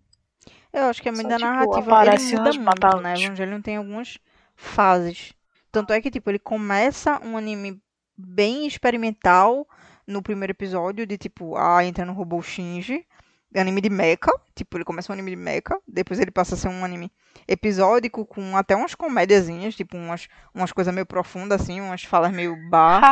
[0.71, 1.79] Eu acho que é muito Só, da tipo, narrativa.
[1.79, 3.15] Ele aparece muda uns, muito, mata né?
[3.15, 4.19] Evangelion tem algumas
[4.55, 5.33] fases.
[5.71, 7.81] Tanto é que, tipo, ele começa um anime
[8.17, 9.67] bem experimental
[10.07, 13.07] no primeiro episódio, de tipo, ah, entra no robô Shinji.
[13.55, 16.69] Anime de mecha, tipo, ele começa um anime de mecha, depois ele passa a ser
[16.69, 17.13] um anime
[17.47, 22.57] episódico com até umas comédiazinhas, tipo, umas, umas coisas meio profundas, assim, umas falas meio
[22.71, 23.03] bar.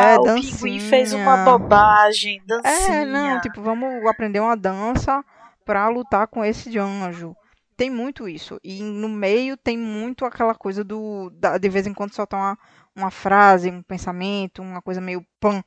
[0.00, 3.00] É, o pinguim fez uma bobagem, dancinha.
[3.00, 5.24] É, não, tipo, vamos aprender uma dança
[5.64, 7.34] pra lutar com esse de anjo.
[7.76, 8.60] Tem muito isso.
[8.62, 11.30] E no meio tem muito aquela coisa do.
[11.30, 12.58] da- de vez em quando soltar uma,
[12.98, 15.62] uma frase, um pensamento, uma coisa meio pan.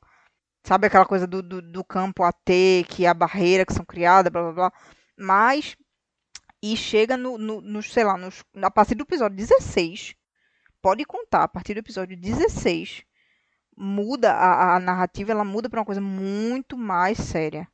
[0.63, 2.51] Sabe aquela coisa do, do, do campo AT,
[2.89, 4.73] que é a barreira que são criadas, blá blá blá.
[5.17, 5.75] Mas.
[6.63, 10.13] E chega no, no, no, sei lá, nos, a partir do episódio 16.
[10.79, 13.03] Pode contar, a partir do episódio 16
[13.75, 17.67] muda a, a narrativa, ela muda pra uma coisa muito mais séria.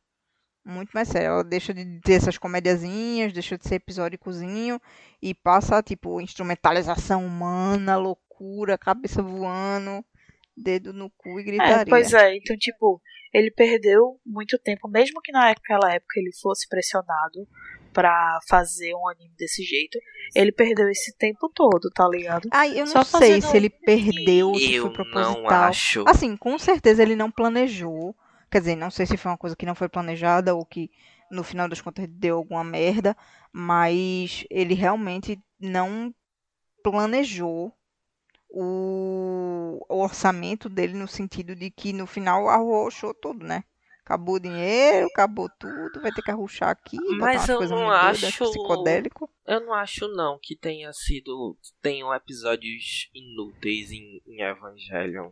[0.66, 1.28] Muito mais séria.
[1.28, 4.82] Ela deixa de ter essas comediazinhas, deixa de ser episódicozinho
[5.22, 8.26] e passa, tipo, instrumentalização humana, loucura,
[8.79, 10.03] cabeça voando,
[10.55, 11.81] dedo no cu e gritaria.
[11.81, 13.01] É, pois é, então, tipo,
[13.33, 17.47] ele perdeu muito tempo, mesmo que naquela época ele fosse pressionado
[17.93, 19.97] pra fazer um anime desse jeito,
[20.35, 22.47] ele perdeu esse tempo todo, tá ligado?
[22.51, 25.63] Ai, eu não Só sei se ele perdeu, se Eu foi não proposital.
[25.63, 26.03] acho.
[26.07, 28.15] Assim, com certeza ele não planejou.
[28.51, 30.91] Quer dizer, não sei se foi uma coisa que não foi planejada ou que
[31.31, 33.17] no final das contas deu alguma merda,
[33.51, 36.13] mas ele realmente não
[36.83, 37.73] planejou
[38.50, 43.64] o, o orçamento dele no sentido de que no final arrochou tudo, né?
[44.04, 49.30] Acabou o dinheiro, acabou tudo, vai ter que arrochar aqui, Mas eu não acho- psicodélico.
[49.45, 51.58] Eu não acho não que tenha sido.
[51.82, 55.32] Tenham episódios inúteis em, em Evangelion.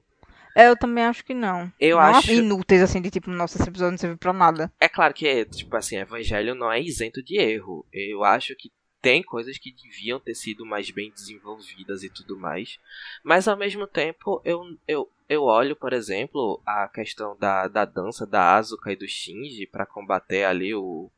[0.58, 1.72] É, eu também acho que não.
[1.80, 4.72] Eu não acho- inúteis, assim, de tipo, nossa, esse episódio não serve pra nada.
[4.80, 7.86] É claro que, tipo assim, Evangelho não é isento de erro.
[7.94, 8.70] Eu acho que
[9.06, 12.80] tem coisas que deviam ter sido mais bem desenvolvidas e tudo mais.
[13.24, 18.26] Mas ao mesmo tempo, eu, eu, eu olho, por exemplo, a questão da, da dança
[18.26, 21.12] da Asuka e do Shinji pra combater ali o.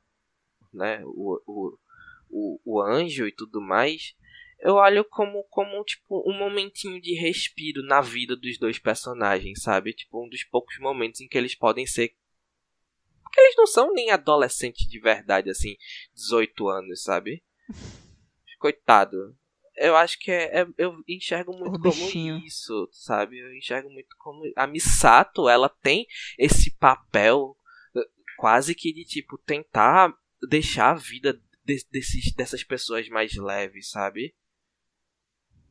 [0.73, 1.79] né, o, o,
[2.29, 4.13] o, o anjo e tudo mais.
[4.59, 9.93] Eu olho como, como, tipo, um momentinho de respiro na vida dos dois personagens, sabe?
[9.93, 12.13] Tipo, um dos poucos momentos em que eles podem ser
[13.23, 15.75] porque eles não são nem adolescentes de verdade, assim,
[16.15, 17.43] 18 anos, sabe?
[18.59, 19.35] Coitado.
[19.75, 22.37] Eu acho que é, é- eu enxergo muito O como bichinho.
[22.39, 23.37] isso, sabe?
[23.37, 26.07] Eu enxergo muito como a Misato, ela tem
[26.39, 27.55] esse papel
[27.95, 28.07] eh,
[28.37, 30.11] quase que de tipo tentar
[30.49, 34.33] deixar a vida de- desses, dessas pessoas mais leve, sabe?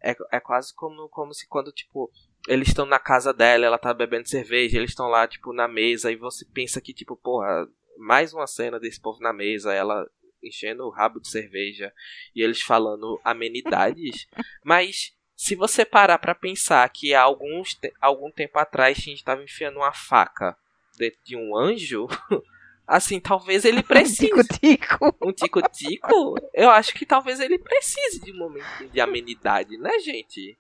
[0.01, 2.13] É, é quase como, como se quando, tipo,
[2.47, 6.13] eles estão na casa dela, ela tá bebendo cerveja, eles estão lá, tipo, na mesa,
[6.13, 7.67] e você pensa que, tipo, porra,
[7.99, 10.09] mais uma cena desse povo na mesa, ela
[10.43, 11.93] enchendo o rabo de cerveja
[12.35, 14.27] e eles falando amenidades.
[14.65, 19.43] Mas se você parar pra pensar que há alguns algum tempo atrás a gente tava
[19.43, 20.57] enfiando uma faca
[20.97, 22.07] dentro de um anjo,
[22.87, 25.17] assim, talvez ele precise Tico-tico.
[25.23, 30.57] um tico-tico, eu acho que talvez ele precise de um momento de amenidade, né, gente?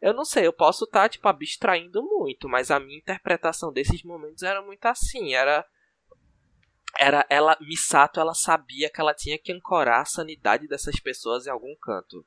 [0.00, 4.42] Eu não sei, eu posso estar, tipo, abstraindo muito, mas a minha interpretação desses momentos
[4.42, 5.64] era muito assim, era...
[6.98, 11.50] Era ela, Misato, ela sabia que ela tinha que ancorar a sanidade dessas pessoas em
[11.50, 12.24] algum canto.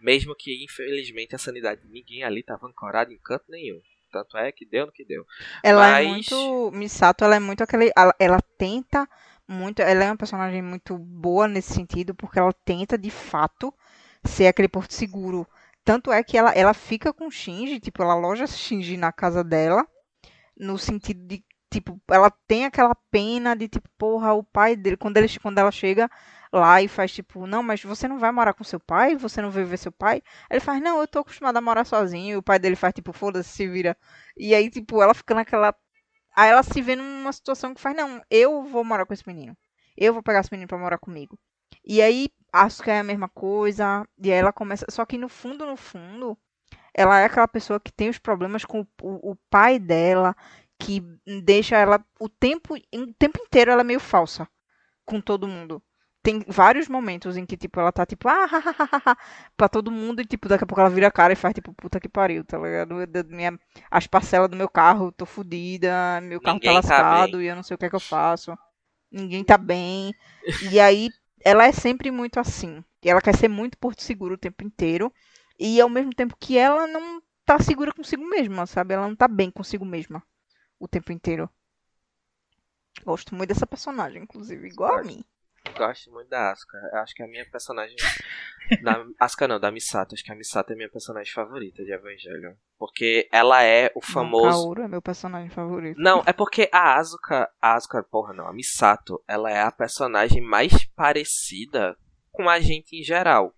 [0.00, 3.80] Mesmo que, infelizmente, a sanidade de ninguém ali estava ancorada em canto nenhum.
[4.12, 5.24] Tanto é que deu no que deu.
[5.62, 6.70] Ela é Mas- muito.
[6.72, 7.90] Misato, ela é muito aquele.
[7.96, 9.08] Ela, ela tenta
[9.46, 9.82] muito.
[9.82, 13.74] Ela é uma personagem muito boa nesse sentido, porque ela tenta, de fato,
[14.24, 15.46] ser aquele porto seguro.
[15.84, 19.86] Tanto é que ela, ela fica com Shinji, tipo, ela aloja Shinji na casa dela,
[20.56, 25.16] no sentido de, tipo, ela tem aquela pena de, tipo, porra, o pai dele, quando,
[25.18, 26.10] ele, quando ela chega
[26.52, 29.16] lá e faz, tipo, não, mas você não vai morar com seu pai?
[29.16, 30.22] Você não veio ver seu pai?
[30.50, 32.34] Ele faz, não, eu tô acostumada a morar sozinho.
[32.34, 33.96] E o pai dele faz, tipo, foda-se, se vira.
[34.36, 35.74] E aí, tipo, ela fica naquela.
[36.36, 39.56] Aí ela se vê numa situação que faz, não, eu vou morar com esse menino.
[39.96, 41.38] Eu vou pegar esse menino pra morar comigo.
[41.84, 44.06] E aí, acho que é a mesma coisa.
[44.22, 44.86] E aí ela começa.
[44.90, 46.38] Só que no fundo, no fundo,
[46.94, 50.36] ela é aquela pessoa que tem os problemas com o, o- o pai dela,
[50.78, 51.02] que
[51.42, 54.48] deixa ela o tempo, o tempo inteiro ela é meio falsa
[55.04, 55.82] com todo mundo.
[56.22, 59.16] Tem vários momentos em que, tipo, ela tá, tipo, ah, hahaha,
[59.56, 61.72] pra todo mundo, e, tipo, daqui a pouco ela vira a cara e faz, tipo,
[61.72, 62.94] puta que pariu, tá ligado?
[63.28, 63.58] Minha,
[63.90, 67.56] as parcelas do meu carro, tô fodida, meu carro tá Ninguém tá lascado e eu
[67.56, 68.56] não sei o que é que eu faço.
[69.10, 70.12] Ninguém tá bem.
[70.70, 71.08] E aí,
[71.42, 72.84] ela é sempre muito assim.
[73.02, 75.12] E ela quer ser muito porto seguro o tempo inteiro.
[75.58, 78.94] E ao mesmo tempo que ela não tá segura consigo mesma, sabe?
[78.94, 80.22] Ela não tá bem consigo mesma
[80.78, 81.48] o tempo inteiro.
[83.04, 85.24] Gosto muito dessa personagem, inclusive, igual a mim.
[85.76, 86.78] Gosto muito da Asuka.
[86.92, 87.94] Eu acho que é a minha personagem.
[88.82, 90.14] da Asuka não, da Misato.
[90.14, 92.56] Acho que a Misato é a minha personagem favorita de Evangelho.
[92.78, 94.46] Porque ela é o famoso.
[94.46, 96.00] Não, Kaoru é meu personagem favorito.
[96.00, 97.50] Não, é porque a Asuka.
[97.60, 98.46] A Asuka, porra, não.
[98.48, 101.96] A Misato, ela é a personagem mais parecida
[102.32, 103.54] com a gente em geral.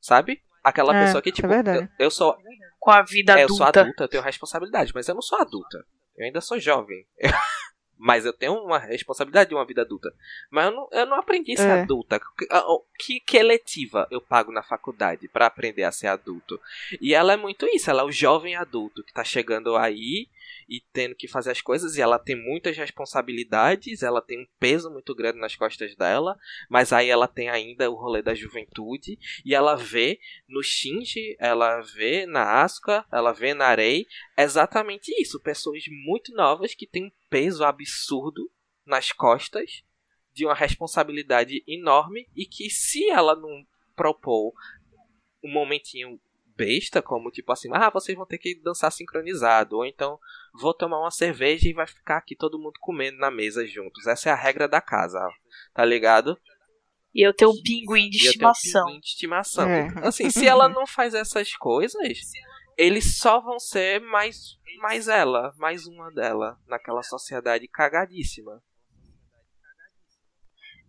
[0.00, 0.40] Sabe?
[0.62, 1.90] Aquela É, pessoa que, é tipo, verdade.
[1.98, 2.36] eu, eu sou.
[2.78, 3.80] Com a vida É, eu sou adulta.
[3.80, 5.84] adulta, eu tenho responsabilidade, mas eu não sou adulta.
[6.20, 7.06] Eu ainda sou jovem.
[8.00, 10.12] mas eu tenho uma responsabilidade de uma vida adulta.
[10.50, 11.82] Mas eu não, eu não aprendi a ser É.
[11.82, 12.18] adulta.
[12.18, 12.64] Que, ah,
[12.98, 16.58] que, que eletiva eu pago na faculdade pra aprender a ser adulto?
[17.00, 20.28] E ela é muito isso, ela é o jovem adulto que tá chegando aí
[20.68, 24.90] e tendo que fazer as coisas, e ela tem muitas responsabilidades, ela tem um peso
[24.90, 26.36] muito grande nas costas dela,
[26.68, 31.80] mas aí ela tem ainda o rolê da juventude, e ela vê no Shinji, ela
[31.80, 34.06] vê na Asuka, ela vê na Arei,
[34.38, 38.50] exatamente isso, pessoas muito novas que têm um peso absurdo
[38.84, 39.82] nas costas,
[40.32, 43.64] de uma responsabilidade enorme, e que se ela não
[43.96, 44.52] propor
[45.42, 46.20] um momentinho
[46.56, 50.18] besta, como tipo assim, ah, vocês vão ter que dançar sincronizado, ou então
[50.60, 54.06] vou tomar uma cerveja e vai ficar aqui todo mundo comendo na mesa juntos.
[54.06, 55.18] Essa é a regra da casa,
[55.72, 56.38] tá ligado?
[57.14, 58.84] E eu tenho um pinguim de E eu tenho um estimação.
[58.86, 59.68] pinguim de estimação.
[59.68, 59.88] É.
[60.06, 61.94] Assim, se ela não faz essas coisas,
[62.80, 68.62] eles só vão ser mais, mais ela, mais uma dela, naquela sociedade cagadíssima.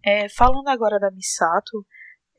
[0.02, 1.86] É, falando agora da Misato,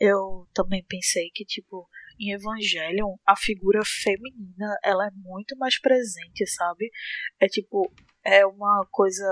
[0.00, 1.86] eu também pensei que, tipo,
[2.18, 6.90] em Evangelion, a figura feminina, ela é muito mais presente, sabe?
[7.38, 7.92] É tipo,
[8.24, 9.30] é uma coisa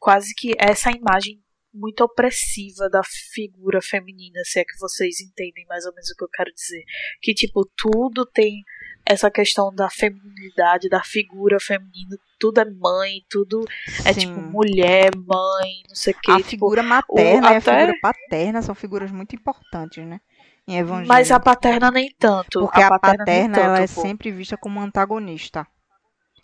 [0.00, 1.40] quase que essa imagem
[1.72, 6.24] muito opressiva da figura feminina, se é que vocês entendem mais ou menos o que
[6.24, 6.82] eu quero dizer.
[7.22, 8.64] Que, tipo, tudo tem
[9.04, 13.64] essa questão da feminilidade, da figura feminina, tudo é mãe, tudo
[14.04, 14.20] é Sim.
[14.20, 16.30] tipo mulher, mãe, não sei o que.
[16.30, 20.20] A tipo, figura materna e a até- figura paterna são figuras muito importantes, né?
[20.66, 21.08] Em Evangelho.
[21.08, 22.60] Mas a paterna nem tanto.
[22.60, 24.02] Porque a paterna, paterna, tanto, ela é pô.
[24.02, 25.66] sempre vista como antagonista.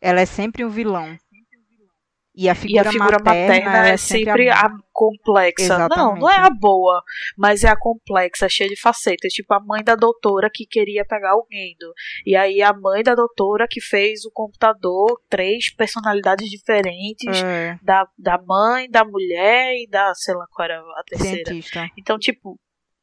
[0.00, 1.18] Ela é sempre um vilão.
[2.34, 4.66] E a E a figura, figura materna, ela é sempre a...
[4.66, 5.78] a complexa.
[5.78, 6.20] Não, Exatamente.
[6.20, 7.02] não é a boa,
[7.36, 9.32] mas é a complexa, cheia de facetas.
[9.32, 11.92] Tipo a mãe da doutora que queria pegar o Gendo.
[12.26, 17.42] E aí a mãe da doutora que fez o computador, três personalidades diferentes.
[17.42, 21.44] É, Da, da mãe, da mulher e da, sei lá qual era a terceira.
[21.44, 21.88] cientista.
[21.96, 22.58] Então, tipo,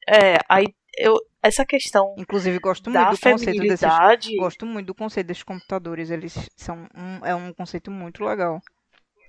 [0.08, 0.66] é, aí
[0.98, 4.38] eu, essa questão Inclusive, gosto muito do conceito desses.
[4.38, 6.10] Gosto muito do conceito desses computadores.
[6.12, 8.62] Eles são um, é um conceito muito legal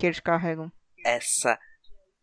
[0.03, 0.68] que eles carregam.
[1.07, 1.57] Essa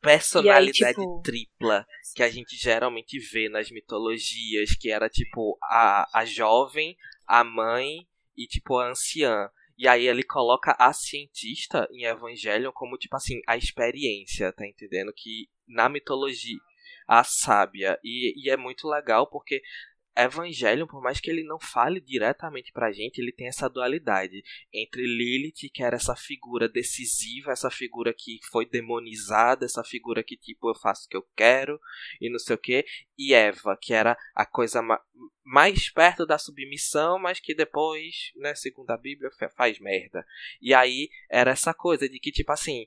[0.01, 6.19] personalidade aí, tipo- tripla que a gente geralmente vê nas mitologias, que era tipo a,
[6.19, 8.05] a jovem, a mãe
[8.35, 9.49] e tipo a anciã.
[9.77, 15.13] E aí ele coloca a cientista em Evangelion como tipo assim, a experiência, tá entendendo?
[15.15, 16.59] Que na mitologia
[17.07, 17.97] a sábia.
[18.03, 19.61] E, e é muito legal porque
[20.15, 24.43] Evangelion, por mais que ele não fale diretamente pra gente, ele tem essa dualidade
[24.73, 30.35] entre Lilith, que era essa figura decisiva, essa figura que foi demonizada, essa figura que
[30.35, 31.79] tipo eu faço o que eu quero
[32.19, 32.85] e não sei o que,
[33.17, 34.99] e Eva, que era a coisa ma
[35.43, 40.23] mais perto da submissão, mas que depois, né, segundo a Bíblia, fa- faz merda.
[40.61, 42.85] E aí era essa coisa de que tipo assim,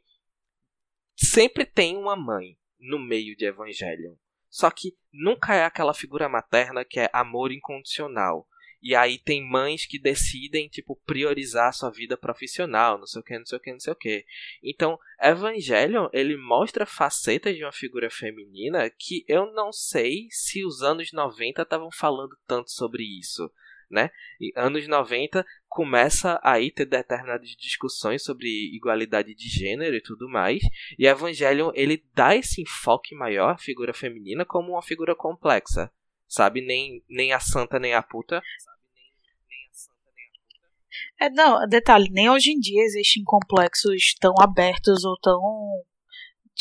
[1.16, 4.14] sempre tem uma mãe no meio de Evangelion.
[4.52, 8.46] Só que nunca é aquela figura materna que é amor incondicional.
[8.82, 13.38] E aí tem mães que decidem, tipo, priorizar sua vida profissional, não sei o que,
[13.38, 14.26] não sei o que, não sei o que.
[14.62, 20.82] Então, Evangelion, ele mostra facetas de uma figura feminina que eu não sei se os
[20.82, 23.50] anos 90 estavam falando tanto sobre isso,
[23.88, 24.10] né?
[24.38, 28.46] E anos 90 começa aí ter determinadas discussões sobre
[28.76, 30.62] igualdade de gênero e tudo mais.
[30.98, 35.90] E Evangelion, ele dá esse enfoque maior à figura feminina como uma figura complexa.
[36.28, 36.60] Sabe?
[36.60, 38.42] Nem, nem a santa, nem a puta.
[41.18, 45.40] É, não, detalhe, nem hoje em dia existem complexos tão abertos ou tão.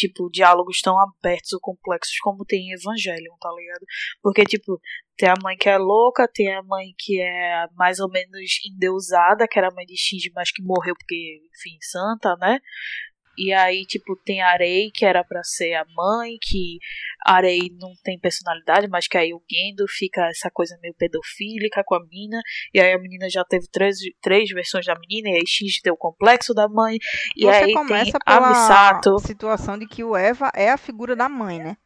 [0.01, 3.85] Tipo, diálogos tão abertos ou complexos como tem em Evangelion, tá ligado?
[4.19, 4.81] Porque, tipo,
[5.15, 9.47] tem a mãe que é louca, tem a mãe que é mais ou menos endeusada,
[9.47, 12.59] que era a mãe de Shinji, mas que morreu porque, enfim, santa, né?
[13.37, 16.77] E aí, tipo, tem a Arei, que era pra ser a mãe, que
[17.25, 21.83] a Arei não tem personalidade, mas que aí o Gendo fica essa coisa meio pedofílica
[21.85, 22.41] com a menina.
[22.73, 25.91] E aí a menina já teve três, três versões da menina, e aí Shinji tem
[25.93, 26.97] o complexo da mãe.
[27.37, 29.19] E Você aí começa tem a pela Misato.
[29.19, 31.77] situação de que o Eva é a figura da mãe, né?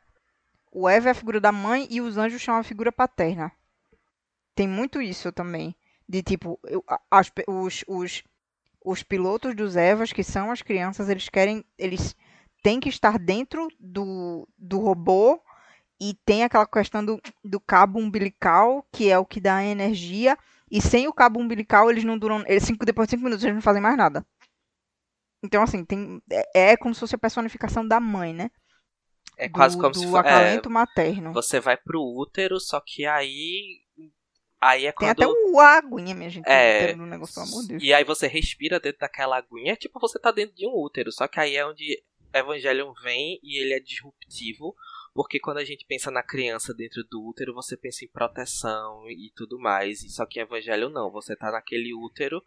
[0.72, 3.52] O Eva é a figura da mãe e os anjos são a figura paterna.
[4.54, 5.76] Tem muito isso também.
[6.08, 8.24] De tipo, eu- a- as os, os,
[8.86, 11.66] os pilotos dos Evas, que são as crianças, eles querem.
[11.78, 12.16] Eles
[12.64, 15.42] têm que estar dentro do, do robô
[16.00, 20.38] e tem aquela questão do, do cabo umbilical, que é o que dá energia,
[20.70, 23.56] e sem o cabo umbilical eles não duram, eles, cinco, depois de 5 minutos eles
[23.56, 24.26] não fazem mais nada.
[25.44, 28.50] Então, assim, tem, é, é como se fosse a personificação da mãe, né?
[29.38, 30.18] É quase do, como do se fosse.
[30.18, 31.34] acalento materno.
[31.34, 33.85] você vai pro útero, só que aí.
[34.66, 35.12] Aí é Tem quando.
[35.12, 37.84] até o a aguinha, minha gente, É, no negócio, pelo amor de Deus.
[37.84, 41.12] E aí você respira dentro daquela aguinha, é tipo você tá dentro de um útero.
[41.12, 42.04] Só que aí é onde
[42.34, 44.76] Evangelion vem e ele é disruptivo.
[45.14, 49.32] Porque quando a gente pensa na criança dentro do útero, você pensa em proteção e
[49.36, 50.02] tudo mais.
[50.02, 52.44] E Só que em Evangelho não, você tá naquele útero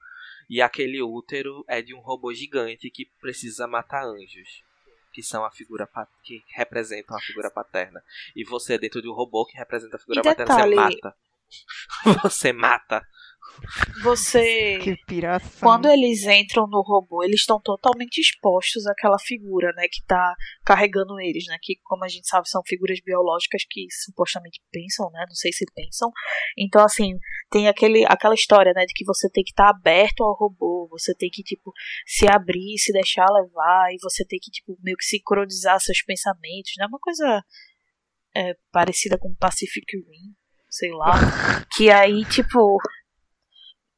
[0.51, 4.65] e aquele útero é de um robô gigante que precisa matar anjos.
[5.13, 5.89] Que são a figura
[6.25, 8.03] que representam a figura paterna.
[8.35, 11.17] E você dentro de um robô que representa a figura paterna, você mata.
[12.23, 13.03] Você mata.
[14.03, 14.79] Você.
[14.83, 15.61] Que piração.
[15.61, 20.35] Quando eles entram no robô, eles estão totalmente expostos àquela figura, né, que tá
[20.65, 25.25] carregando eles, né, que como a gente sabe são figuras biológicas que supostamente pensam, né,
[25.29, 26.11] não sei se pensam.
[26.57, 27.19] Então assim,
[27.51, 31.15] tem aquele aquela história, né, de que você tem que estar aberto ao robô, você
[31.15, 31.73] tem que tipo
[32.07, 36.73] se abrir, se deixar levar e você tem que tipo meio que sincronizar seus pensamentos,
[36.79, 37.43] né, uma coisa
[38.37, 40.35] é, parecida com Pacific Rim,
[40.69, 41.13] sei lá,
[41.77, 42.79] que aí tipo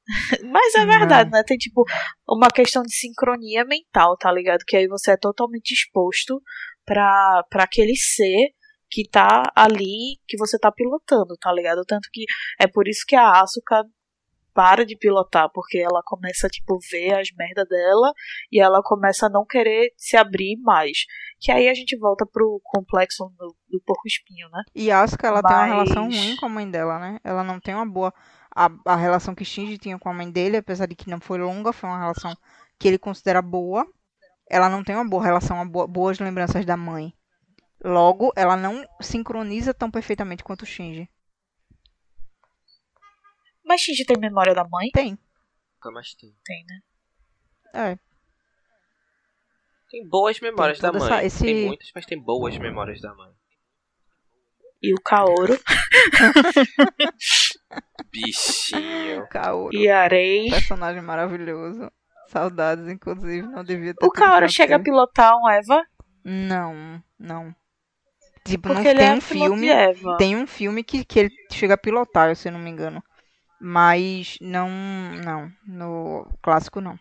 [0.51, 0.87] mas é Não.
[0.87, 1.43] verdade, né?
[1.47, 1.85] Tem tipo
[2.29, 4.61] uma questão de sincronia mental, tá ligado?
[4.67, 6.41] Que aí você é totalmente exposto
[6.85, 8.51] pra, pra aquele ser
[8.91, 11.85] que tá ali, que você tá pilotando, tá ligado?
[11.87, 12.25] Tanto que
[12.61, 13.85] é por isso que a Asuka
[14.55, 18.13] para de pilotar, porque ela começa a, tipo, ver as merdas dela
[18.51, 20.99] e ela começa a não querer se abrir mais.
[21.39, 24.63] Que aí a gente volta pro complexo do, do porco espinho, né?
[24.75, 27.19] E Asuka, ela tem uma Mas- relação ruim com a mãe dela, né?
[27.25, 28.13] Ela não tem uma boa.
[28.55, 31.39] A, a relação que Shinji tinha com a mãe dele, apesar de que não foi
[31.39, 32.35] longa, foi uma relação
[32.79, 33.87] que ele considera boa.
[34.51, 37.13] Ela não tem uma boa relação, uma boa- boas lembranças da mãe.
[37.83, 41.09] Logo, ela não sincroniza tão perfeitamente quanto o Shinji.
[43.71, 44.89] Mas Shinji tem memória da mãe?
[44.93, 45.17] Tem.
[45.81, 46.35] Tem.
[46.45, 46.81] Tem, né?
[47.93, 47.99] É.
[49.89, 51.07] Tem boas memórias Tem da mãe.
[51.09, 53.31] essa- esse- Tem muitas, mas tem boas memórias da mãe.
[54.83, 55.57] E o Kaoru
[58.11, 59.29] Bichinho.
[59.29, 59.77] Kaoru.
[59.77, 60.51] e a Arei.
[60.51, 61.89] Personagem maravilhoso.
[62.27, 63.47] Saudades, inclusive.
[63.47, 65.87] Não devia ter O Kaoru chega a pilotar um Eva
[66.25, 67.55] Não, não.
[68.45, 69.69] Tipo, porque não ele tem é um filme.
[70.19, 73.01] Tem um filme que, que ele chega a pilotar, se eu não me engano.
[73.61, 74.71] Mas não,
[75.23, 75.53] não.
[75.67, 76.99] No clássico não.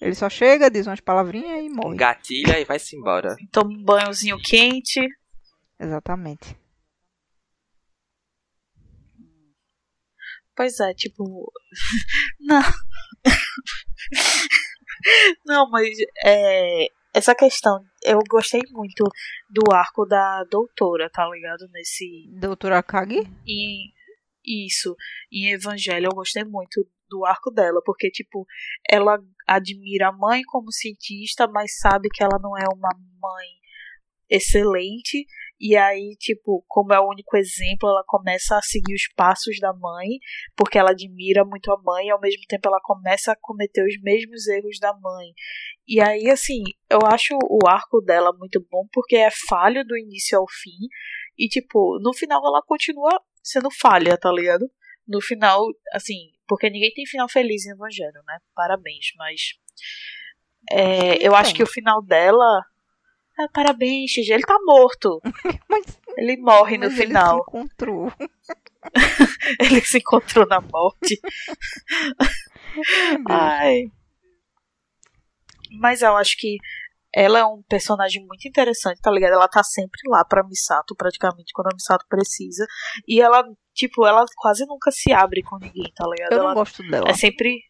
[0.00, 1.96] Ele só chega, diz umas palavrinhas e morre.
[1.96, 3.34] Gatilha e vai-se embora.
[3.50, 5.00] Toma um banhozinho quente.
[5.80, 6.56] Exatamente.
[10.54, 11.50] Pois é, tipo.
[12.40, 12.62] Não.
[15.44, 15.88] Não, mas
[16.24, 17.84] é, essa questão.
[18.02, 19.04] Eu gostei muito
[19.50, 21.66] do arco da doutora, tá ligado?
[21.72, 22.28] Nesse.
[22.38, 23.26] Doutora Kagi?
[23.46, 23.92] Em,
[24.44, 24.94] isso.
[25.32, 28.46] Em Evangelho, eu gostei muito do arco dela, porque, tipo,
[28.88, 32.90] ela admira a mãe como cientista, mas sabe que ela não é uma
[33.20, 33.48] mãe
[34.28, 35.26] excelente.
[35.60, 39.72] E aí, tipo, como é o único exemplo, ela começa a seguir os passos da
[39.72, 40.18] mãe,
[40.56, 44.00] porque ela admira muito a mãe, e ao mesmo tempo ela começa a cometer os
[44.02, 45.32] mesmos erros da mãe.
[45.86, 50.38] E aí, assim, eu acho o arco dela muito bom, porque é falho do início
[50.38, 50.88] ao fim,
[51.38, 54.68] e, tipo, no final ela continua sendo falha, tá ligado?
[55.06, 58.38] No final, assim, porque ninguém tem final feliz em Evangelho, né?
[58.54, 59.40] Parabéns, mas.
[60.70, 62.64] É, eu acho que o final dela.
[63.38, 64.32] É, parabéns, Gigi.
[64.32, 65.20] Ele tá morto.
[65.68, 67.38] Mas, Ele morre no mas ele se final.
[67.40, 68.12] encontrou.
[69.58, 71.20] Ele se encontrou na morte.
[73.28, 73.86] Ai.
[75.80, 76.58] Mas eu acho que
[77.14, 79.32] ela é um personagem muito interessante, tá ligado?
[79.34, 82.66] Ela tá sempre lá pra Misato, praticamente, quando a Misato precisa.
[83.06, 86.32] E ela, tipo, ela quase nunca se abre com ninguém, tá ligado?
[86.32, 87.08] Eu não ela gosto dela.
[87.08, 87.60] é sempre.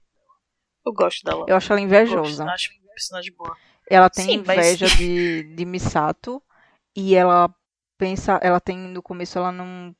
[0.86, 1.44] Eu gosto dela.
[1.48, 2.44] Eu acho ela invejosa.
[2.44, 3.56] acho uma personagem boa.
[3.90, 6.42] Ela tem Sim, mas- inveja de, de Misato
[6.96, 7.54] e ela
[7.98, 9.94] pensa, ela tem no começo ela não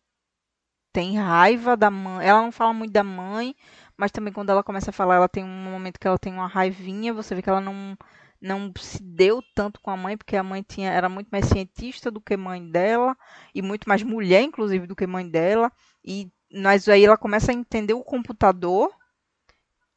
[0.92, 3.54] tem raiva da mãe, ela não fala muito da mãe,
[3.96, 6.46] mas também quando ela começa a falar, ela tem um momento que ela tem uma
[6.46, 7.96] raivinha, você vê que ela não
[8.44, 12.10] não se deu tanto com a mãe, porque a mãe tinha era muito mais cientista
[12.10, 13.16] do que mãe dela
[13.54, 15.72] e muito mais mulher inclusive do que mãe dela,
[16.04, 18.90] e mas aí ela começa a entender o computador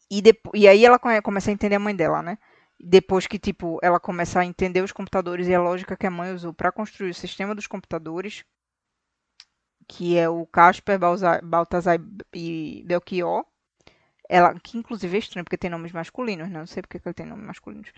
[0.10, 2.38] e depois, e aí ela come- começa a entender a mãe dela, né?
[2.80, 6.32] depois que tipo ela começa a entender os computadores e a lógica que a mãe
[6.34, 8.44] usou para construir o sistema dos computadores,
[9.88, 11.00] que é o Casper,
[11.44, 12.00] Baltazar
[12.34, 13.46] e Belchior,
[14.30, 16.60] ela que inclusive é estranho porque tem nomes masculinos, né?
[16.60, 17.92] não sei porque que ele tem nomes masculinos,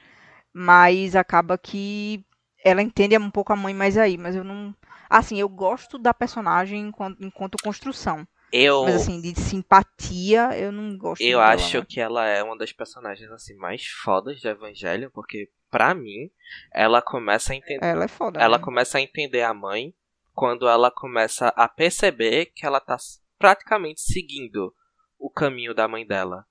[0.54, 2.24] mas acaba que
[2.64, 4.76] ela entende um pouco a mãe mais aí, mas eu não
[5.10, 8.28] Assim, eu gosto da personagem enquanto, enquanto construção.
[8.52, 11.86] Eu, Mas assim, de simpatia, eu não gosto eu dela, acho não.
[11.86, 16.32] que ela é uma das personagens assim mais fodas de Evangelho, porque pra mim
[16.74, 18.40] ela começa a entender, Ela é foda.
[18.40, 18.64] ela né?
[18.64, 19.94] começa a entender a mãe
[20.34, 22.98] quando ela começa a perceber que ela tá
[23.38, 24.74] praticamente seguindo
[25.20, 26.46] o caminho da mãe dela.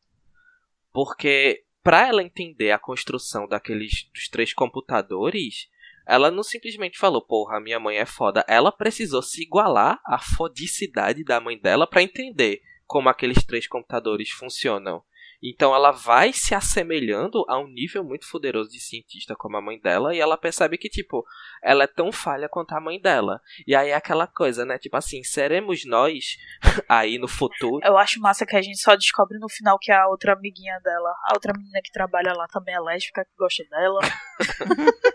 [0.92, 5.70] Porque pra ela entender a construção daqueles dos três computadores,
[6.06, 8.44] ela não simplesmente falou, porra, minha mãe é foda.
[8.46, 14.28] Ela precisou se igualar à fodicidade da mãe dela pra entender como aqueles três computadores
[14.28, 15.02] funcionam.
[15.42, 19.80] Então ela vai se assemelhando a um nível muito poderoso de cientista como a mãe
[19.80, 21.24] dela e ela percebe que tipo,
[21.62, 23.40] ela é tão falha quanto a mãe dela.
[23.66, 24.78] E aí é aquela coisa, né?
[24.78, 26.36] Tipo assim, seremos nós
[26.88, 30.08] aí no futuro Eu acho massa que a gente só descobre no final que a
[30.08, 34.00] outra amiguinha dela, a outra menina que trabalha lá também é lésbica, que gosta dela.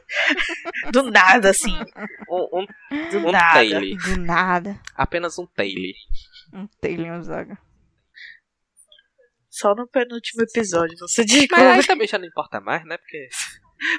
[0.91, 1.77] Do nada, assim.
[2.29, 2.65] um, um,
[3.11, 3.53] Do um nada.
[3.53, 3.97] taile.
[3.97, 4.79] Do nada.
[4.95, 5.93] Apenas um taile.
[6.53, 7.57] Um Taylor Zaga.
[9.55, 11.63] Só no penúltimo episódio você Mas descobre.
[11.67, 12.97] aí também já não importa mais, né?
[12.97, 13.29] Porque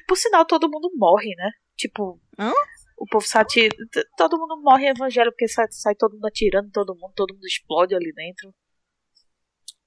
[0.08, 1.48] Por sinal, todo mundo morre, né?
[1.76, 2.52] Tipo, Hã?
[2.98, 3.74] o povo se atira.
[3.92, 7.32] t- Todo mundo morre em evangelho porque sai, sai todo mundo atirando todo mundo, todo
[7.34, 8.52] mundo explode ali dentro.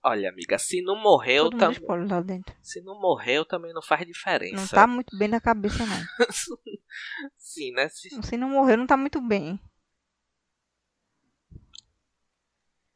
[0.03, 1.71] Olha, amiga, se não morreu, Todo mundo tam...
[1.73, 2.55] spoiler lá dentro.
[2.61, 4.55] se não morreu também não faz diferença.
[4.55, 5.97] Não tá muito bem na cabeça, não.
[7.35, 7.89] Sim, né?
[7.89, 9.59] Se- Se não morrer, não tá muito bem.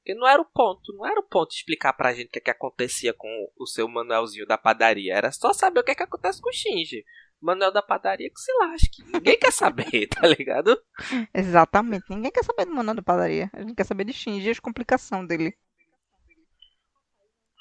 [0.03, 2.41] Porque não era o ponto, não era o ponto explicar pra gente o que, é
[2.41, 5.13] que acontecia com o seu Manuelzinho da padaria.
[5.13, 7.05] Era só saber o que, é que acontece com o Shinji.
[7.39, 9.03] Manuel da padaria que se lasque.
[9.13, 10.79] Ninguém quer saber, tá ligado?
[11.33, 12.05] Exatamente.
[12.09, 13.49] Ninguém quer saber do Manuel da padaria.
[13.53, 15.55] A gente quer saber de Shinji e as complicações dele.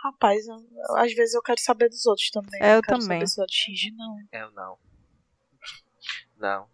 [0.02, 2.60] Rapaz, eu- eu- às vezes eu quero saber dos outros também.
[2.62, 3.18] É, eu não quero também.
[3.20, 4.16] saber só de Shinji, não.
[4.32, 4.78] Eu não.
[6.38, 6.68] Não,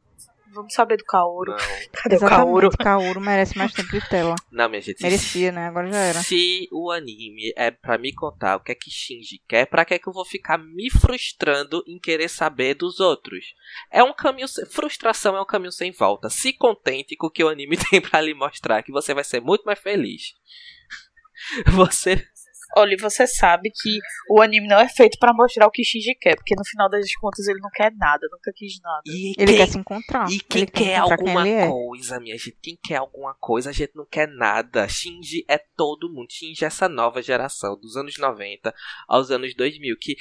[0.56, 1.52] Vamos saber do Kaoru.
[1.52, 1.58] não.
[1.92, 2.66] Cadê o Kaoru?
[2.66, 2.76] Exatamente.
[2.84, 4.34] Kaoru merece mais tempo de tela.
[4.50, 4.98] Não, minha gente.
[4.98, 5.66] se- Merecia, né?
[5.68, 6.22] Agora já era.
[6.22, 9.94] Se o anime é pra me contar o que é que Shinji quer, pra que
[9.94, 13.44] é que eu vou ficar me frustrando em querer saber dos outros?
[13.92, 14.48] É um caminho.
[14.48, 16.28] sem- Frustração é um caminho sem volta.
[16.30, 19.40] Se contente com o que o anime tem pra lhe mostrar, que você vai ser
[19.40, 20.34] muito mais feliz.
[21.74, 22.26] Você.
[22.76, 23.98] Olha, e você sabe que
[24.30, 27.14] o anime não é feito pra mostrar o que Shinji quer, porque no final das
[27.16, 29.02] contas ele não quer nada, nunca quis nada.
[29.06, 30.30] E Ele quem, quer se encontrar.
[30.30, 31.68] e quem ele quer quem alguma é.
[31.68, 32.56] coisa, minha gente?
[32.62, 34.88] Quem quer alguma coisa, a gente não quer nada.
[34.88, 36.28] Shinji é todo mundo.
[36.30, 38.74] Shinji é essa nova geração, dos anos 90
[39.08, 40.16] aos anos 2000, que.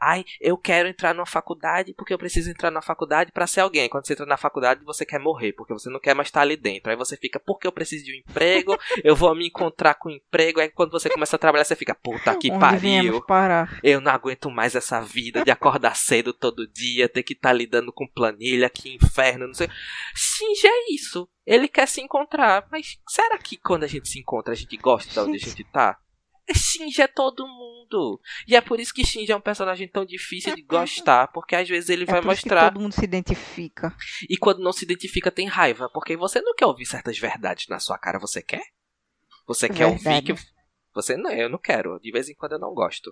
[0.00, 3.88] Ai, eu quero entrar numa faculdade porque eu preciso entrar na faculdade pra ser alguém.
[3.88, 6.56] Quando você entra na faculdade, você quer morrer, porque você não quer mais estar ali
[6.56, 6.90] dentro.
[6.90, 10.12] Aí você fica, porque eu preciso de um emprego, eu vou me encontrar com um
[10.12, 10.60] emprego.
[10.60, 13.22] Aí quando você começa a trabalhar, você fica, puta que Onde pariu.
[13.22, 13.78] parar.
[13.82, 17.92] Eu não aguento mais essa vida de acordar cedo todo dia, ter que estar lidando
[17.92, 19.68] com planilha, que inferno, não sei.
[20.14, 21.28] Shinji é isso.
[21.46, 22.66] Ele quer se encontrar.
[22.70, 25.64] Mas será que quando a gente se encontra, a gente gosta de onde a gente
[25.64, 25.98] tá?
[26.54, 28.20] Shinji é todo mundo.
[28.46, 31.68] E é por isso que Shinji é um personagem tão difícil de gostar, porque às
[31.68, 32.70] vezes ele É vai mostrar.
[32.72, 33.94] todo mundo se identifica.
[34.28, 37.78] E quando não se identifica, tem raiva, porque você não quer ouvir certas verdades na
[37.78, 38.62] sua cara, você quer?
[39.46, 40.34] Você quer ouvir Verdade.
[40.34, 40.58] que.
[40.94, 41.98] Você não, eu não quero.
[42.00, 43.10] De vez em quando eu não gosto.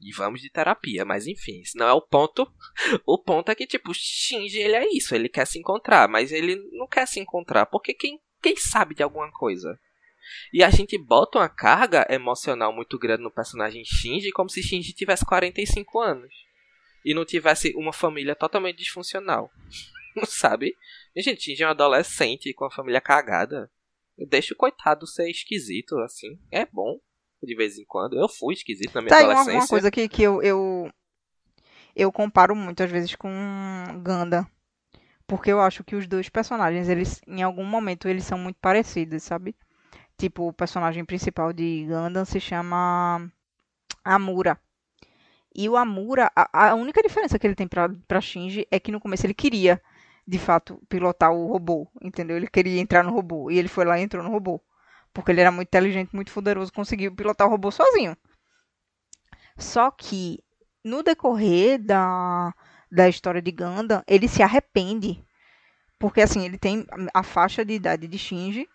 [0.00, 2.46] E vamos de terapia, mas enfim, isso não é o ponto.
[3.06, 6.56] O ponto é que, tipo, Shinji, ele é isso, ele quer se encontrar, mas ele
[6.72, 9.78] não quer se encontrar, porque quem, quem sabe de alguma coisa?
[10.52, 14.92] E a gente bota uma carga emocional muito grande no personagem Shinji, como se Shinji
[14.92, 16.32] tivesse 45 anos.
[17.04, 19.50] E não tivesse uma família totalmente disfuncional.
[20.26, 20.74] Sabe?
[21.14, 23.70] E, gente, Shinji é um adolescente com a família cagada.
[24.28, 26.38] Deixa o coitado ser esquisito, assim.
[26.50, 26.98] É bom,
[27.42, 28.18] de vez em quando.
[28.18, 29.52] Eu fui esquisito na minha Tá adolescência.
[29.60, 30.90] uma coisa que, que eu, eu,
[31.96, 33.28] eu comparo muito às vezes com
[34.02, 34.46] Ganda.
[35.26, 39.22] Porque eu acho que os dois personagens, eles, em algum momento, eles são muito parecidos,
[39.22, 39.56] sabe?
[40.16, 43.30] Tipo, o personagem principal de Gundam se chama
[44.04, 44.58] Amura.
[45.54, 48.92] E o Amura, a, a única diferença que ele tem pra, pra Shinji é que
[48.92, 49.80] no começo ele queria,
[50.26, 52.36] de fato, pilotar o robô, entendeu?
[52.36, 53.50] Ele queria entrar no robô.
[53.50, 54.60] E ele foi lá e entrou no robô.
[55.12, 58.16] Porque ele era muito inteligente, muito poderoso, conseguiu pilotar o robô sozinho.
[59.56, 60.42] Só que
[60.84, 62.52] no decorrer da,
[62.90, 65.24] da história de Gundam, ele se arrepende.
[65.98, 66.84] Porque assim, ele tem
[67.14, 68.68] a faixa de idade de Shinji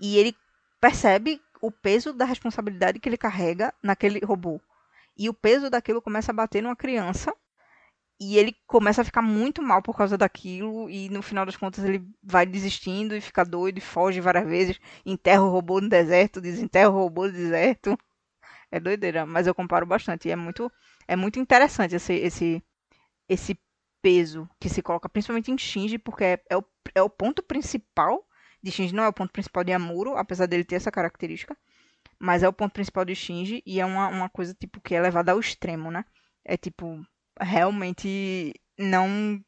[0.00, 0.36] e ele
[0.80, 4.60] percebe o peso da responsabilidade que ele carrega naquele robô.
[5.16, 7.34] E o peso daquilo começa a bater numa criança
[8.20, 11.84] e ele começa a ficar muito mal por causa daquilo e no final das contas
[11.84, 16.40] ele vai desistindo e fica doido e foge várias vezes, enterra o robô no deserto,
[16.40, 17.96] desenterra o robô no deserto.
[18.70, 20.28] É doideira, mas eu comparo bastante.
[20.28, 20.70] E é muito,
[21.06, 22.62] é muito interessante esse, esse,
[23.28, 23.58] esse
[24.02, 26.64] peso que se coloca principalmente em Shinji, porque é, é, o,
[26.94, 28.27] é o ponto principal
[28.62, 31.56] de Shinji, não é o ponto principal de Amuro, apesar dele ter essa característica.
[32.18, 35.00] Mas é o ponto principal de Shinji e é uma, uma coisa, tipo, que é
[35.00, 36.04] levada ao extremo, né?
[36.44, 37.04] É tipo,
[37.40, 39.40] realmente não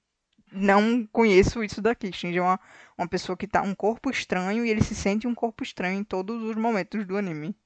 [0.53, 2.13] não conheço isso daqui.
[2.13, 2.61] Shinji é uma,
[2.99, 6.05] uma pessoa que tá um corpo estranho e ele se sente um corpo estranho em
[6.05, 7.57] todos os momentos do anime.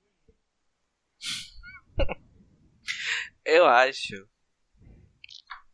[3.45, 4.27] Eu acho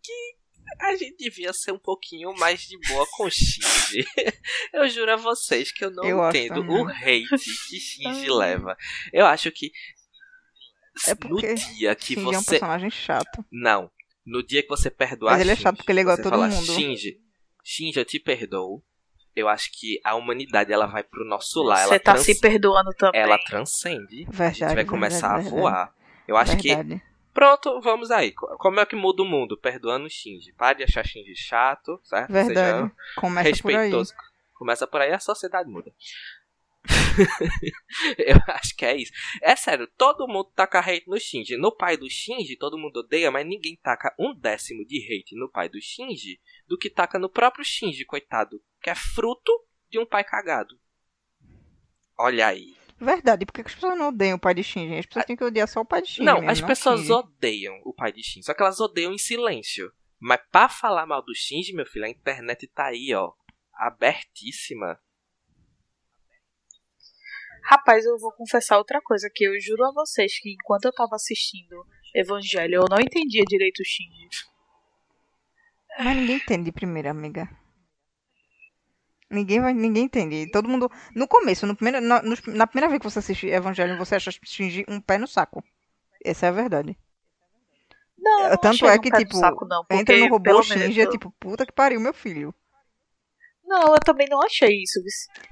[0.03, 0.40] que
[0.79, 4.05] a gente devia ser um pouquinho mais de boa com Shinji.
[4.73, 7.29] Eu juro a vocês que eu não Eu entendo o hate
[7.69, 8.77] que Shinji leva.
[9.13, 9.71] Eu acho que
[11.07, 13.45] É no porque dia que Shinji é um você personagem chato.
[13.51, 13.91] não,
[14.25, 16.17] no dia que você perdoar Mas ele é Shinji, chato porque ele é igual a
[16.17, 16.67] você todo falar, mundo.
[16.73, 17.17] Shinji,
[17.65, 18.83] Shinji, eu te perdoo.
[19.35, 22.41] Eu acho que a humanidade ela vai pro nosso lar, Você ela, tá trans- se
[22.41, 23.21] perdoando também.
[23.21, 24.25] ela transcende.
[24.25, 25.95] a gente Verdade, vai começar verdade, a voar.
[26.27, 27.03] Eu acho que Verdade.
[27.33, 28.33] Pronto, vamos aí.
[28.33, 29.57] Co- Como é que muda o mundo?
[29.57, 30.53] Perdoando o Shinji.
[30.55, 32.33] Pare de achar Shinji chato, certo?
[32.33, 32.55] Verdade.
[32.89, 33.77] Seja Começa por aí.
[33.77, 34.15] respeitoso.
[34.55, 35.93] Começa por aí, a sociedade muda.
[38.19, 39.13] Eu acho que é isso.
[39.43, 41.57] É sério, todo mundo taca hate no Shinji.
[41.57, 45.49] No pai do Shinji, todo mundo odeia, mas ninguém taca um décimo de hate no
[45.49, 48.61] pai do Shinji do que taca no próprio Shinji, coitado.
[48.83, 49.53] Que é fruto
[49.91, 50.79] de um pai cagado.
[52.19, 52.77] Olha aí.
[53.01, 54.99] Verdade, por que as pessoas não odeiam o pai de Shinji?
[54.99, 56.23] As pessoas têm que odiar só o pai de Shinji.
[56.23, 57.13] Não, mesmo, as não pessoas Shinji.
[57.13, 59.91] odeiam o pai de Shinji, só que elas odeiam em silêncio.
[60.21, 63.33] Mas pra falar mal do Shinji, meu filho, a internet tá aí, ó,
[63.73, 65.01] abertíssima.
[67.65, 71.15] Rapaz, eu vou confessar outra coisa, que eu juro a vocês que enquanto eu tava
[71.15, 74.29] assistindo Evangelho, eu não entendia direito o Shinji.
[75.99, 77.49] Mas ninguém entende de primeira, amiga.
[79.31, 80.47] Ninguém vai, ninguém entende.
[80.51, 80.91] Todo mundo.
[81.15, 84.31] No começo, no primeiro, na, nos- na primeira vez que você assiste Evangelho, você acha
[84.45, 85.63] Shinji um pé no saco.
[86.25, 86.99] Essa é a verdade.
[88.19, 91.07] Não, eu não Tanto é no que, tipo, saco, não, Entra no robô menos é
[91.07, 92.55] tipo, puta que pariu, meu filho.
[93.71, 94.99] Não, eu também não achei isso.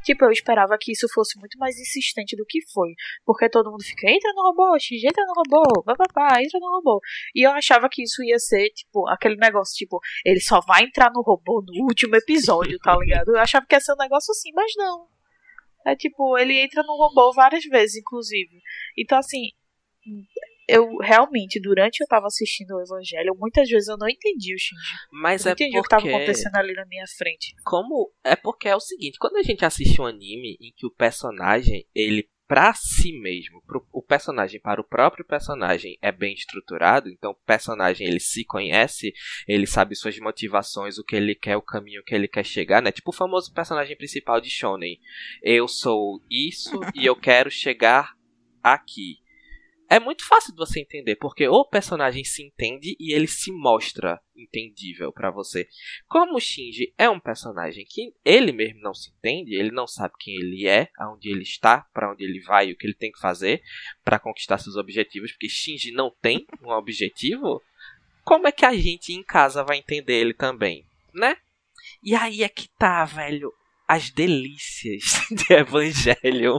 [0.02, 2.92] Tipo, eu esperava que isso fosse muito mais insistente do que foi.
[3.24, 7.00] Porque todo mundo fica, entra no robô, Shinji, entra no robô, papapá, entra no robô.
[7.32, 11.12] E eu achava que isso ia ser, tipo, aquele negócio, tipo, ele só vai entrar
[11.12, 13.28] no robô no último episódio, tá ligado?
[13.28, 15.06] Eu achava que ia ser um negócio assim, mas não.
[15.86, 18.60] É tipo, ele entra no robô várias vezes, inclusive.
[18.98, 19.52] Então, assim,
[20.68, 24.94] eu realmente, durante eu tava assistindo o Evangelho, muitas vezes eu não entendi o Shinji.
[25.10, 27.54] Mas Eu não é entendi o que tava porque acontecendo ali na minha frente.
[27.64, 30.90] como é porque é o seguinte, quando a gente assiste um anime em que o
[30.90, 37.10] personagem, ele pra si mesmo, pro, o personagem para o próprio personagem é bem estruturado,
[37.10, 39.12] então o personagem ele se conhece,
[39.46, 42.90] ele sabe suas motivações, o que ele quer, o caminho que ele quer chegar, né?
[42.90, 44.98] Tipo o famoso personagem principal de shonen.
[45.42, 48.14] Eu sou isso e eu quero chegar
[48.62, 49.18] aqui.
[49.90, 54.20] É muito fácil de você entender, porque o personagem se entende e ele se mostra
[54.36, 55.66] entendível pra você.
[56.06, 60.14] Como o Shinji é um personagem que ele mesmo não se entende, ele não sabe
[60.18, 63.18] quem ele é, aonde ele está, pra onde ele vai, o que ele tem que
[63.18, 63.62] fazer
[64.04, 67.62] pra conquistar seus objetivos, porque Shinji não tem um objetivo,
[68.24, 70.84] como é que a gente em casa vai entender ele também,
[71.14, 71.38] né?
[72.02, 73.54] E aí é que tá, velho,
[73.88, 76.58] as delícias de Evangelion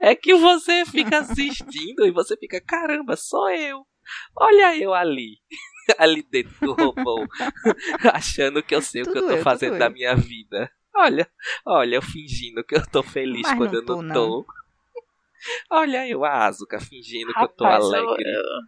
[0.00, 3.86] é que você fica assistindo e você fica, caramba, sou eu.
[4.34, 5.38] Olha eu ali.
[5.98, 7.26] Ali dentro do robô.
[8.14, 10.70] achando que eu sei o que eu Tudo tô eu, fazendo tudo da minha vida.
[10.94, 11.28] Olha,
[11.66, 14.14] olha, eu fingindo que eu tô feliz Mas quando não eu não tô, não.
[14.14, 14.46] tô.
[15.70, 18.22] Olha eu, a Asuka, fingindo que eu tô Rapaz, alegre.
[18.24, 18.62] eu-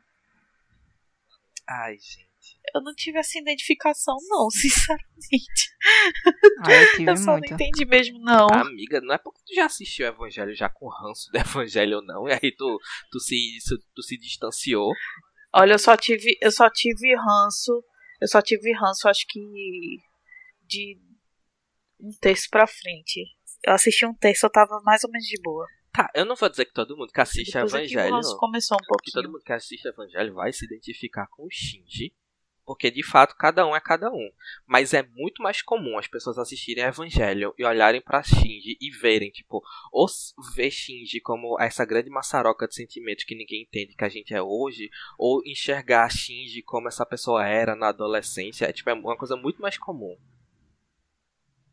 [1.69, 2.32] Ai, gente.
[2.75, 5.71] Eu não tive essa identificação, não, sinceramente.
[6.65, 7.49] Ah, eu tive Eu só muito.
[7.51, 8.47] não entendi mesmo, não.
[8.53, 12.29] Amiga, não é porque tu já assistiu o Evangelho já com ranço do Evangelho, não.
[12.29, 12.79] E aí tu,
[13.11, 13.37] tu, se,
[13.95, 14.93] tu se distanciou.
[15.55, 17.85] Olha, eu só tive, eu só tive ranço.
[18.21, 19.41] Eu só tive ranço, acho que
[20.67, 20.97] de
[22.01, 23.25] um terço pra frente.
[23.65, 25.67] Eu assisti um terço, eu tava mais ou menos de boa.
[25.93, 28.15] Tá, eu não vou dizer que todo mundo que assiste Depois é que o Evangelho.
[28.15, 29.13] ranço começou um que pouquinho.
[29.15, 32.15] todo mundo que assiste Evangelho vai se identificar com o Shinji.
[32.65, 34.31] Porque de fato cada um é cada um.
[34.67, 39.31] Mas é muito mais comum as pessoas assistirem Evangelho e olharem pra Shinji e verem,
[39.31, 40.07] tipo, ou
[40.55, 44.41] ver Shinji como essa grande maçaroca de sentimentos que ninguém entende que a gente é
[44.41, 48.67] hoje, ou enxergar Shinji como essa pessoa era na adolescência.
[48.67, 50.17] É tipo, é uma coisa muito mais comum.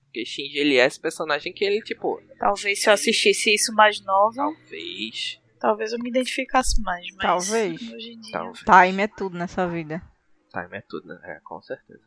[0.06, 4.02] Porque Shinji, ele é esse personagem que ele, tipo, Talvez se eu assistisse isso mais
[4.02, 5.40] nova, talvez.
[5.60, 7.06] talvez eu me identificasse mais.
[7.16, 7.94] Mas Talvez.
[7.94, 8.32] Hoje em dia.
[8.32, 8.60] Talvez.
[8.60, 10.02] Time é tudo nessa vida.
[10.50, 11.20] Time é tudo, né?
[11.24, 12.04] É, com certeza.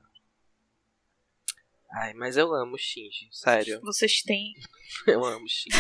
[1.95, 3.81] Ai, mas eu amo Shinji, sério.
[3.83, 4.55] Vocês têm.
[5.07, 5.77] Eu amo Shinji.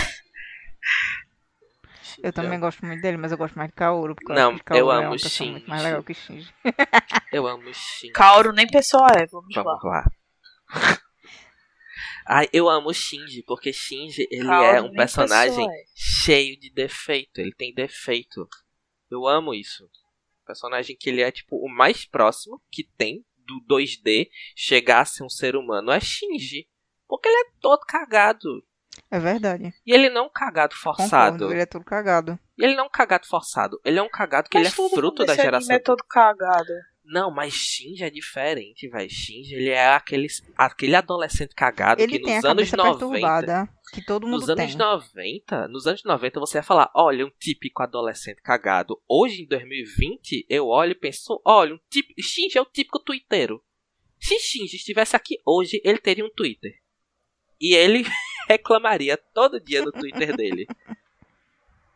[2.02, 4.14] Shinji Eu também gosto muito dele, mas eu gosto mais de Kaoru.
[4.14, 5.90] Porque eu Não, Kaoru eu é amo uma pessoa muito mais Shinji.
[5.90, 6.54] legal que Shinji.
[7.32, 8.12] Eu amo Shinji.
[8.12, 9.62] Kaoru nem pessoa é, vamos, lá.
[9.62, 10.12] Vamos lá.
[12.26, 15.84] Ai, eu amo Shinji, porque Shinji, ele Kaoru é um personagem é.
[15.94, 17.40] cheio de defeito.
[17.40, 18.46] Ele tem defeito.
[19.10, 19.88] Eu amo isso.
[20.44, 25.24] Personagem que ele é, tipo, o mais próximo que tem do 2D chegar a ser
[25.24, 26.68] um ser humano é Shinji.
[27.08, 28.64] Porque ele é todo cagado.
[29.10, 29.72] É verdade.
[29.86, 31.32] E ele não é um cagado forçado.
[31.32, 32.38] Concordo, ele é todo cagado.
[32.58, 33.80] E ele não é um cagado forçado.
[33.84, 35.58] Ele é um cagado que Mas ele é fruto da geração.
[35.58, 36.72] anime é todo cagado.
[37.12, 39.10] Não, mas Shinji é diferente, velho.
[39.10, 42.98] Shinji, ele é aquele, aquele adolescente cagado Ele que tem a nos anos cabeça 90.
[42.98, 44.78] perturbada, que todo mundo Nos anos tem.
[44.78, 48.98] 90, nos anos 90 você ia falar, olha, um típico adolescente cagado.
[49.06, 52.22] Hoje, em 2020, eu olho e penso, olha, um típico.
[52.22, 53.62] Shinji é o típico twitteiro.
[54.18, 56.72] Se Shinji estivesse aqui hoje, ele teria um Twitter.
[57.60, 58.04] E ele
[58.48, 60.66] reclamaria todo dia no Twitter dele.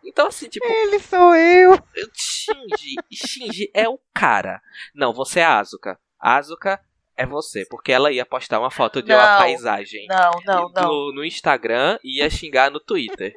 [0.07, 1.79] Então, assim, tipo, Ele sou eu.
[2.15, 4.61] Shinji, Shinji é o cara.
[4.95, 5.99] Não, você é a Asuka.
[6.19, 6.81] A Asuka
[7.17, 9.39] é você, porque ela ia postar uma foto de uma Não.
[9.39, 10.83] paisagem Não, não, não.
[10.83, 13.35] no, no Instagram e ia xingar no Twitter.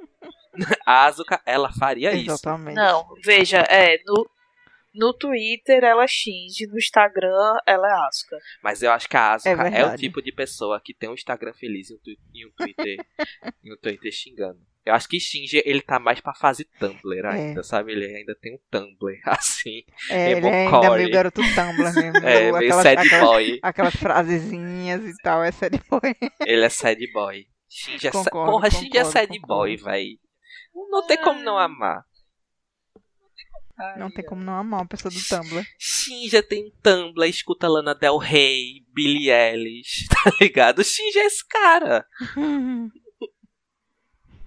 [0.86, 2.32] A Asuka, ela faria isso.
[2.32, 2.76] Exatamente.
[2.76, 4.30] Não, veja, é, no,
[4.94, 8.38] no Twitter ela xinge, no Instagram ela é Asuka.
[8.62, 11.14] Mas eu acho que a Asuka É é, o tipo de pessoa que tem um
[11.14, 12.00] Instagram feliz e um,
[12.34, 12.98] e um Twitter
[13.64, 14.60] e um Twitter xingando.
[14.86, 17.92] Eu acho que Shinji, ele tá mais pra fase Tumblr ainda, sabe?
[17.92, 19.84] Ele ainda tem um Tumblr, assim.
[20.10, 22.18] É, ele é ainda meio garoto Tumblr mesmo.
[22.26, 23.60] É, meio aquelas, sad aquelas, boy.
[23.62, 26.16] aquelas frasezinhas e tal, é sad boy.
[26.46, 27.46] Ele é sad boy.
[27.70, 29.48] Shinji é sa- Concordo, Porra, Shinji é sad concordo.
[29.48, 30.20] boy, véi.
[30.90, 32.04] Não tem como não amar.
[33.98, 35.64] Não tem como não amar uma pessoa do Tumblr.
[35.78, 40.84] Shinja tem um Tumblr, escuta Lana Del Rey, Billie Eilish, tá ligado?
[40.84, 42.06] Shinja é esse cara.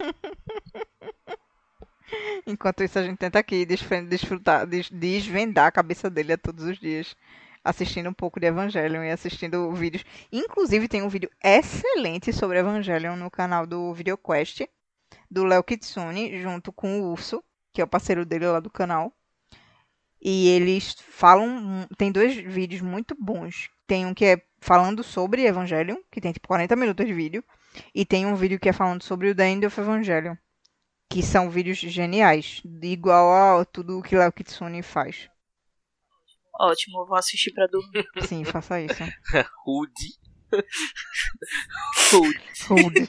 [2.46, 6.78] Enquanto isso, a gente tenta aqui desfrutar, des- desvendar a cabeça dele a todos os
[6.78, 7.16] dias.
[7.64, 10.05] Assistindo um pouco de Evangelion e assistindo vídeos.
[10.32, 14.62] Inclusive, tem um vídeo excelente sobre Evangelion no canal do VideoQuest,
[15.30, 17.42] do Léo Kitsune, junto com o Urso,
[17.72, 19.12] que é o parceiro dele lá do canal.
[20.20, 21.86] E eles falam.
[21.96, 23.70] Tem dois vídeos muito bons.
[23.86, 27.44] Tem um que é falando sobre Evangelion, que tem tipo 40 minutos de vídeo.
[27.95, 30.35] E tem um vídeo que é falando sobre o The End of Evangelion.
[31.09, 32.62] Que são vídeos geniais.
[32.83, 35.29] Igual a tudo que Léo Kitsune faz.
[36.59, 38.07] Ótimo, eu vou assistir pra dormir.
[38.27, 39.03] Sim, faça isso.
[39.64, 40.23] Rude.
[42.11, 42.41] Rude.
[42.68, 43.09] Rude.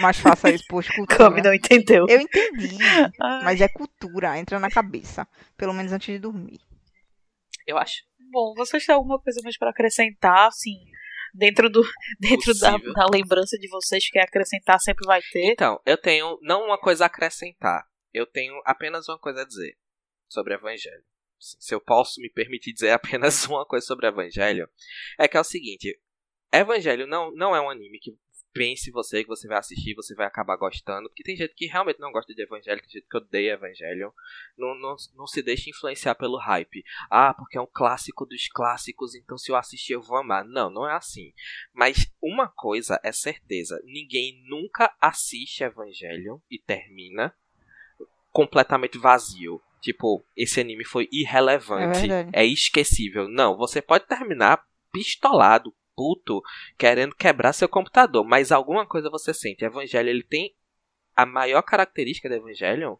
[0.00, 1.16] Mas faça isso, pois cultura.
[1.18, 2.06] Cami não entendeu.
[2.08, 2.76] Eu entendi.
[3.20, 5.26] Ai, Mas é cultura, entra na cabeça.
[5.56, 6.60] Pelo menos antes de dormir.
[7.66, 8.02] Eu acho.
[8.30, 10.76] Bom, vocês têm alguma coisa mais pra acrescentar, assim,
[11.36, 11.82] dentro do
[12.18, 15.52] dentro da, da lembrança de vocês que acrescentar sempre vai ter?
[15.52, 17.86] Então, eu tenho não uma coisa a acrescentar.
[18.12, 19.76] Eu tenho apenas uma coisa a dizer
[20.28, 21.04] sobre Evangelho.
[21.38, 24.68] Assim, Se eu posso me permitir dizer apenas uma coisa sobre Evangelho,
[25.18, 26.00] é que é o seguinte:
[26.52, 28.16] Evangelho não, não é um anime que
[28.56, 31.08] pense você que você vai assistir você vai acabar gostando.
[31.08, 34.12] Porque tem gente que realmente não gosta de Evangelho, tem gente que odeia Evangelho.
[34.56, 36.84] Não, não, não se deixe influenciar pelo hype.
[37.10, 40.44] Ah, porque é um clássico dos clássicos, então se eu assistir eu vou amar.
[40.44, 41.32] Não, não é assim.
[41.72, 47.34] Mas uma coisa é certeza: ninguém nunca assiste Evangelion e termina
[48.32, 49.62] completamente vazio.
[49.80, 52.30] Tipo, esse anime foi É irrelevante, verdade.
[52.32, 53.28] é esquecível.
[53.28, 56.42] Não, você pode terminar pistolado, puto,
[56.76, 59.64] querendo quebrar seu computador, mas alguma coisa você sente.
[59.64, 60.54] Evangelho, ele tem
[61.16, 62.96] a maior característica do Evangelion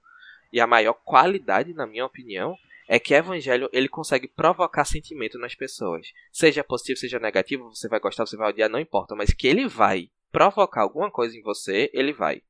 [0.52, 2.56] e a maior qualidade, na minha opinião,
[2.88, 6.06] é que Evangelho ele consegue provocar sentimento nas pessoas.
[6.32, 9.68] Seja positivo, seja negativo, você vai gostar, você vai odiar, não importa, mas que ele
[9.68, 12.42] vai provocar alguma coisa em você, ele vai.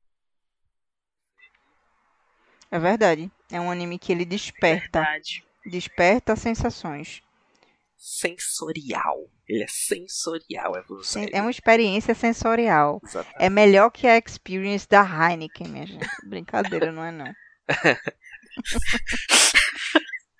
[2.69, 3.31] É verdade.
[3.51, 5.01] É um anime que ele desperta.
[5.01, 5.43] Verdade.
[5.65, 7.23] Desperta sensações.
[7.97, 9.29] Sensorial.
[9.47, 10.73] Ele é sensorial,
[11.03, 11.29] Sen- Evangelho.
[11.33, 13.01] É uma experiência sensorial.
[13.03, 13.43] Exatamente.
[13.43, 16.07] É melhor que a experience da Heineken, minha gente.
[16.27, 17.33] Brincadeira, não é não.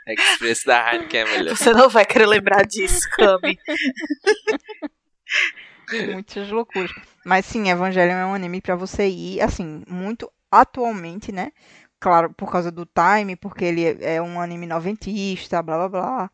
[0.08, 1.56] A Express da Heineken é melhor.
[1.58, 3.58] Você não vai querer lembrar disso, Cami.
[6.14, 6.92] Muitas loucuras.
[7.26, 11.52] Mas sim, Evangelion é um anime pra você ir, assim, muito atualmente, né?
[12.00, 16.32] Claro, por causa do time, porque ele é é um anime noventista, blá blá blá.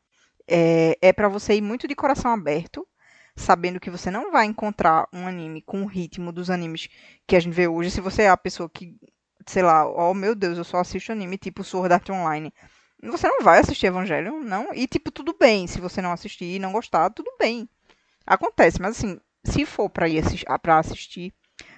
[0.48, 2.88] É, é para você ir muito de coração aberto,
[3.36, 6.90] sabendo que você não vai encontrar um anime com o ritmo dos animes
[7.28, 7.92] que a gente vê hoje.
[7.92, 8.96] Se você é a pessoa que,
[9.48, 12.54] sei lá, oh meu Deus, eu só assisto anime tipo Sword Art Online.
[13.04, 14.74] Você não vai assistir Evangelion, não.
[14.74, 15.68] E, tipo, tudo bem.
[15.68, 17.68] Se você não assistir e não gostar, tudo bem.
[18.26, 21.34] Acontece, mas assim, se for pra ir assis- ah, pra assistir,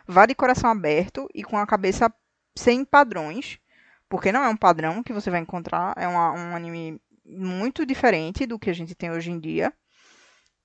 [0.07, 2.13] vá de coração aberto e com a cabeça
[2.55, 3.59] sem padrões,
[4.07, 8.45] porque não é um padrão que você vai encontrar, é uma- um anime muito diferente
[8.45, 9.73] do que a gente tem hoje em dia.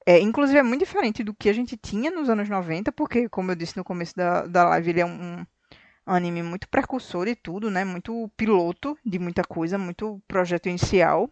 [0.07, 3.51] É, inclusive é muito diferente do que a gente tinha nos anos 90, porque, como
[3.51, 5.45] eu disse no começo da, da live, ele é um,
[6.07, 7.85] anime muito precursor de tudo, né?
[7.85, 11.31] Muito piloto de muita coisa, muito projeto inicial.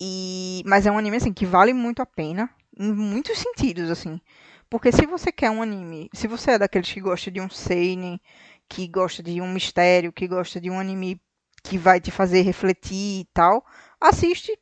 [0.00, 4.20] E, mas é um anime assim que vale muito a pena em muitos sentidos, assim.
[4.68, 8.20] Porque se você quer um anime, se você é daqueles que gosta de um seinen,
[8.68, 11.20] que gosta de um mistério, que gosta de um anime
[11.68, 13.64] que vai te fazer refletir e tal,
[14.00, 14.58] assiste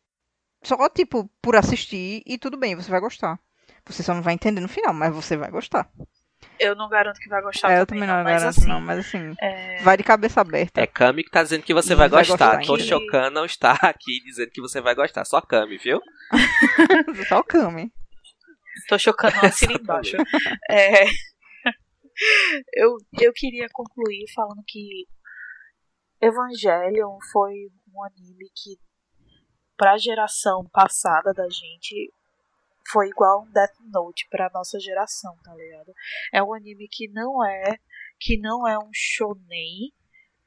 [0.63, 3.39] só tipo por assistir e tudo bem, você vai gostar.
[3.87, 5.91] Você só não vai entender no final, mas você vai gostar.
[6.59, 8.99] Eu não garanto que vai gostar É, eu também, não mas garanto assim, não, mas
[9.01, 10.81] assim, é, vai de cabeça aberta.
[10.81, 12.59] É Kami que tá dizendo que você vai vai gostar.
[12.59, 12.67] gostar.
[12.67, 15.25] Toshokan não está aqui dizendo que você vai gostar.
[15.25, 16.01] Só Kami, viu?
[17.29, 17.93] Só o Kami.
[18.89, 20.17] Tô chocando assina embaixo.
[20.71, 21.05] É,
[22.75, 25.07] eu, eu queria concluir falando que
[26.25, 28.79] Evangelion foi um anime que,
[29.77, 32.12] pra geração passada da gente,
[32.91, 35.93] foi igual um Death Note pra nossa geração, tá ligado?
[36.33, 37.79] É um anime que não é
[38.20, 39.93] que não é um shonen,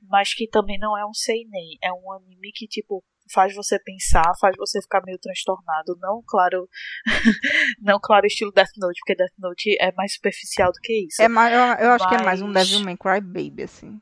[0.01, 1.77] mas que também não é um seinen.
[1.83, 3.03] É um anime que tipo
[3.33, 5.97] faz você pensar, faz você ficar meio transtornado.
[5.99, 6.67] Não, claro,
[7.81, 11.21] não claro estilo Death Note, porque Death Note é mais superficial do que isso.
[11.21, 13.99] É mais, eu, eu acho que é mais um Mas- Devilman Crybaby, assim.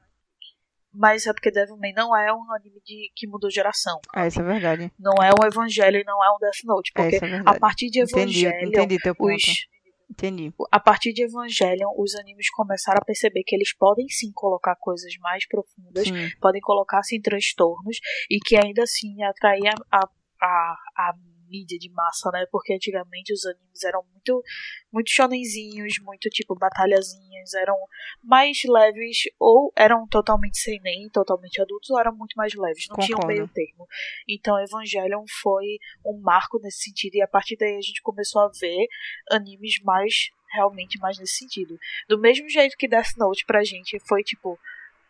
[0.96, 4.00] Mas é porque Devilman não é um anime de, que mudou geração.
[4.16, 4.92] É, isso é verdade.
[5.00, 6.92] Não é um Evangelho e não é um Death Note.
[6.96, 9.36] É, Porque isso é a partir de Entendi, Evangelion, entendi teu ponto.
[9.36, 9.68] os,
[10.10, 10.54] Entendi.
[10.72, 15.12] a partir de Evangelion, os animes começaram a perceber que eles podem sim colocar coisas
[15.20, 16.30] mais profundas, Sim.
[16.40, 17.98] podem colocar sim transtornos
[18.30, 20.10] e que ainda assim atrair a, a,
[20.42, 21.14] a, a
[21.56, 22.46] mídia de massa, né?
[22.52, 24.44] Porque antigamente os animes eram muito
[24.92, 27.76] muito shonenzinhos, muito tipo batalhazinhas, eram
[28.24, 32.96] mais leves ou eram totalmente sem nem, totalmente adultos, ou eram muito mais leves, não
[32.96, 33.28] Concordo.
[33.28, 33.88] meio termo.
[34.28, 38.50] Então Evangelion foi um marco nesse sentido e a partir daí a gente começou a
[38.60, 38.88] ver
[39.32, 41.78] animes mais realmente mais nesse sentido.
[42.08, 44.58] Do mesmo jeito que Death Note pra gente foi tipo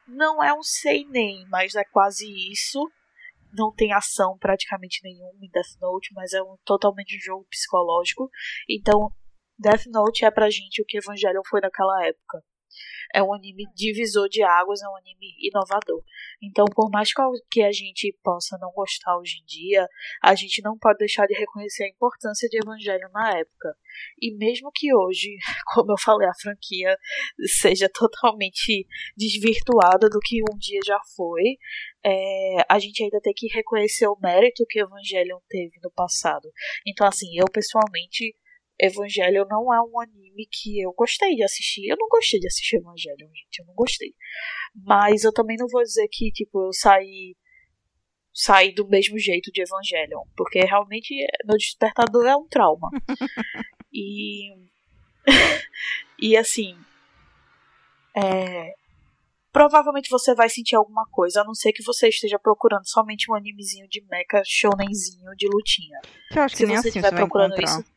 [0.07, 2.91] não é um seinen, mas é quase isso.
[3.55, 8.29] Não tem ação praticamente nenhuma em Death Note, mas é um totalmente um jogo psicológico.
[8.69, 9.11] Então,
[9.57, 12.43] Death Note é pra gente o que Evangelion foi naquela época.
[13.13, 16.03] É um anime divisor de águas, é um anime inovador.
[16.41, 17.11] Então, por mais
[17.49, 19.87] que a- gente possa não gostar hoje em dia,
[20.21, 23.75] a gente não pode deixar de reconhecer a importância de Evangelion na época.
[24.21, 25.35] E mesmo que hoje,
[25.73, 26.97] como eu falei, a franquia
[27.45, 28.85] seja totalmente
[29.15, 31.57] desvirtuada do que um dia já foi,
[32.05, 36.47] é, a gente ainda tem que reconhecer o mérito que Evangelion teve no passado.
[36.85, 38.35] Então, assim, eu pessoalmente,
[38.79, 41.87] Evangelion não é um anime que eu gostei de assistir.
[41.87, 44.13] Eu não gostei de assistir Evangelion, gente, eu não gostei.
[44.75, 47.35] Mas eu também não vou dizer que, tipo, eu saí
[48.37, 52.89] saí do mesmo jeito de Evangelion, porque realmente meu despertador é um trauma.
[53.91, 54.53] e
[56.19, 56.77] e assim,
[58.15, 58.73] é,
[59.55, 63.35] provavelmente você vai sentir alguma coisa, a não ser que você esteja procurando somente um
[63.35, 65.97] animezinho de mecha shonenzinho de lutinha.
[66.29, 67.79] Que eu acho que Se nem você assim estiver você procurando encontrar.
[67.79, 67.95] isso,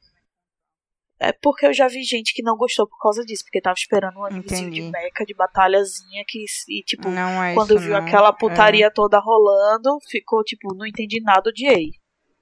[1.19, 4.19] é porque eu já vi gente que não gostou por causa disso, porque tava esperando
[4.19, 4.93] um animezinho de Entendi.
[4.93, 8.07] mecha, de batalhazinha, que e tipo, Não é quando isso, viu não.
[8.07, 11.91] aquela É, putaria toda rolando, ficou tipo, não entendi nada, odiei.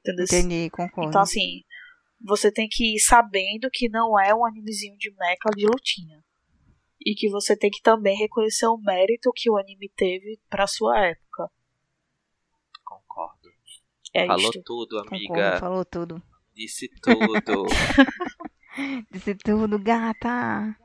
[0.01, 0.25] Entendeu?
[0.27, 1.09] entendi, concordo.
[1.09, 1.63] Então, assim,
[2.23, 6.23] você tem que ir sabendo que não é um animezinho de mecha de lutinha.
[7.07, 10.99] E que você tem que também reconhecer o mérito que o anime teve pra sua
[11.07, 11.49] época.
[12.85, 13.49] Concordo.
[14.13, 14.63] É Falou isto.
[14.65, 15.57] tudo, Concordo, amiga.
[15.61, 16.23] falou tudo.
[16.53, 17.67] Disse tudo.
[19.13, 20.77] Disse tudo, gata.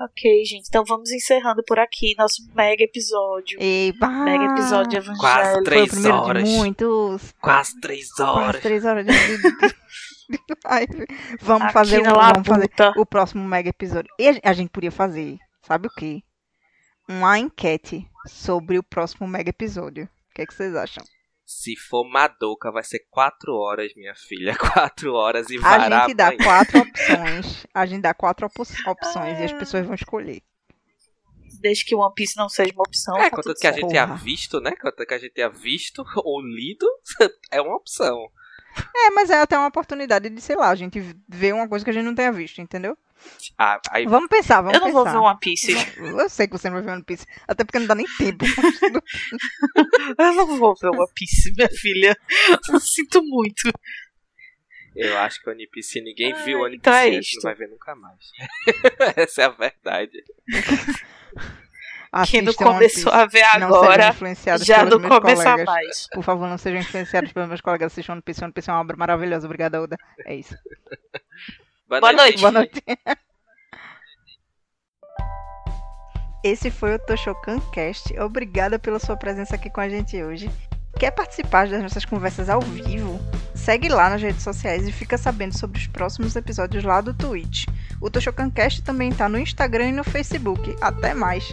[0.00, 0.66] Ok, gente.
[0.68, 3.58] Então vamos encerrando por aqui nosso mega episódio.
[3.60, 5.52] E pá, Mega episódio de Quase Evangelho.
[5.54, 6.44] Foi o três primeiro horas.
[6.44, 7.32] de muitos.
[7.40, 8.62] Quase três Quase horas.
[8.62, 9.12] três horas de
[10.64, 11.06] live.
[11.40, 14.10] Vamos Aqui fazer um, vamos fazer o próximo mega episódio.
[14.18, 16.22] E a, a gente podia fazer, sabe o quê?
[17.08, 20.04] Uma enquete sobre o próximo mega episódio.
[20.04, 21.02] O que, é que vocês acham?
[21.46, 24.54] Se for Madoka, vai ser quatro horas, minha filha.
[24.58, 27.66] Quatro horas e A vará gente dá quatro opções.
[27.72, 30.42] A gente dá quatro opo- opções e as pessoas vão escolher.
[31.60, 33.16] Desde que One Piece não seja uma opção.
[33.16, 34.72] É, tá tudo que a gente tenha visto, né?
[34.72, 36.86] Contanto que a gente tenha visto ou lido,
[37.50, 38.30] é uma opção.
[38.94, 41.90] É, mas é até uma oportunidade de, sei lá, a gente ver uma coisa que
[41.90, 42.96] a gente não tenha visto, entendeu?
[43.58, 45.18] Ah, aí Vamos pensar, vamos Eu não vou pensar.
[45.18, 45.72] ver One Piece.
[45.98, 48.44] Eu sei que você não vai ver One Piece, até porque não dá nem tempo.
[50.18, 52.16] Eu não vou ver One Piece, minha filha.
[52.70, 53.70] Eu sinto muito.
[54.94, 57.28] eu acho que o One Piece, ninguém Ai, viu o One então é Piece, antes,
[57.32, 57.36] isto.
[57.36, 58.30] não vai ver nunca mais.
[59.16, 60.24] Essa é a verdade.
[62.26, 63.22] Quem não Assistam One começou Piece.
[63.22, 64.14] a ver Não agora,
[64.62, 65.64] já não começa colegas.
[65.66, 66.08] mais.
[66.12, 67.92] Por favor, não sejam influenciados pelos meus colegas.
[67.92, 68.42] Assistam One Piece.
[68.42, 69.46] One Piece é uma obra maravilhosa.
[69.46, 69.96] Obrigada, Oda.
[70.24, 70.56] É isso.
[71.88, 72.40] Boa noite.
[72.40, 72.82] Boa noite.
[76.44, 78.18] Esse foi o Toshokan Cast.
[78.20, 80.50] Obrigada pela sua presença aqui com a gente hoje.
[80.98, 83.20] Quer participar das nossas conversas ao vivo?
[83.54, 87.66] Segue lá nas redes sociais e fica sabendo sobre os próximos episódios lá do Twitch.
[88.00, 90.74] O Toshokan Cast também está no Instagram e no Facebook.
[90.80, 91.44] Até mais!